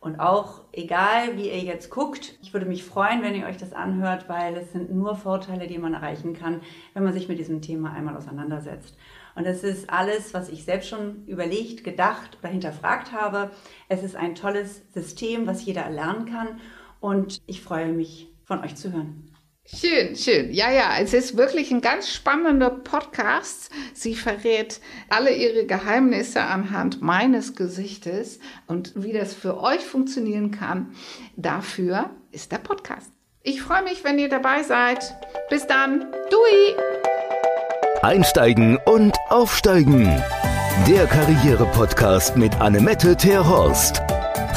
Und 0.00 0.18
auch 0.18 0.62
egal, 0.72 1.36
wie 1.36 1.50
ihr 1.50 1.60
jetzt 1.60 1.90
guckt, 1.90 2.38
ich 2.40 2.54
würde 2.54 2.64
mich 2.64 2.84
freuen, 2.84 3.22
wenn 3.22 3.34
ihr 3.34 3.46
euch 3.46 3.58
das 3.58 3.74
anhört, 3.74 4.30
weil 4.30 4.56
es 4.56 4.72
sind 4.72 4.90
nur 4.90 5.14
Vorteile, 5.14 5.66
die 5.66 5.76
man 5.76 5.92
erreichen 5.92 6.32
kann, 6.32 6.62
wenn 6.94 7.04
man 7.04 7.12
sich 7.12 7.28
mit 7.28 7.38
diesem 7.38 7.60
Thema 7.60 7.92
einmal 7.92 8.16
auseinandersetzt. 8.16 8.96
Und 9.34 9.44
es 9.44 9.62
ist 9.62 9.90
alles, 9.90 10.32
was 10.32 10.48
ich 10.48 10.64
selbst 10.64 10.88
schon 10.88 11.26
überlegt, 11.26 11.84
gedacht 11.84 12.38
oder 12.40 12.48
hinterfragt 12.48 13.12
habe. 13.12 13.50
Es 13.88 14.02
ist 14.02 14.16
ein 14.16 14.34
tolles 14.34 14.82
System, 14.94 15.46
was 15.46 15.64
jeder 15.66 15.82
erlernen 15.82 16.24
kann. 16.24 16.60
Und 17.00 17.42
ich 17.46 17.60
freue 17.62 17.92
mich, 17.92 18.32
von 18.44 18.60
euch 18.60 18.76
zu 18.76 18.92
hören. 18.92 19.29
Schön, 19.72 20.16
schön. 20.16 20.52
Ja, 20.52 20.70
ja, 20.70 20.96
es 21.00 21.14
ist 21.14 21.36
wirklich 21.36 21.70
ein 21.70 21.80
ganz 21.80 22.12
spannender 22.12 22.70
Podcast. 22.70 23.70
Sie 23.94 24.16
verrät 24.16 24.80
alle 25.08 25.32
ihre 25.32 25.64
Geheimnisse 25.64 26.42
anhand 26.42 27.02
meines 27.02 27.54
Gesichtes 27.54 28.40
und 28.66 28.92
wie 28.96 29.12
das 29.12 29.32
für 29.32 29.62
euch 29.62 29.80
funktionieren 29.80 30.50
kann. 30.50 30.94
Dafür 31.36 32.10
ist 32.32 32.50
der 32.50 32.58
Podcast. 32.58 33.12
Ich 33.42 33.62
freue 33.62 33.84
mich, 33.84 34.02
wenn 34.02 34.18
ihr 34.18 34.28
dabei 34.28 34.64
seid. 34.64 35.14
Bis 35.48 35.66
dann. 35.68 36.06
Dui! 36.30 36.76
Einsteigen 38.02 38.76
und 38.86 39.14
aufsteigen. 39.28 40.04
Der 40.88 41.06
Karriere-Podcast 41.06 42.36
mit 42.36 42.60
Annemette 42.60 43.16
Terhorst. 43.16 44.02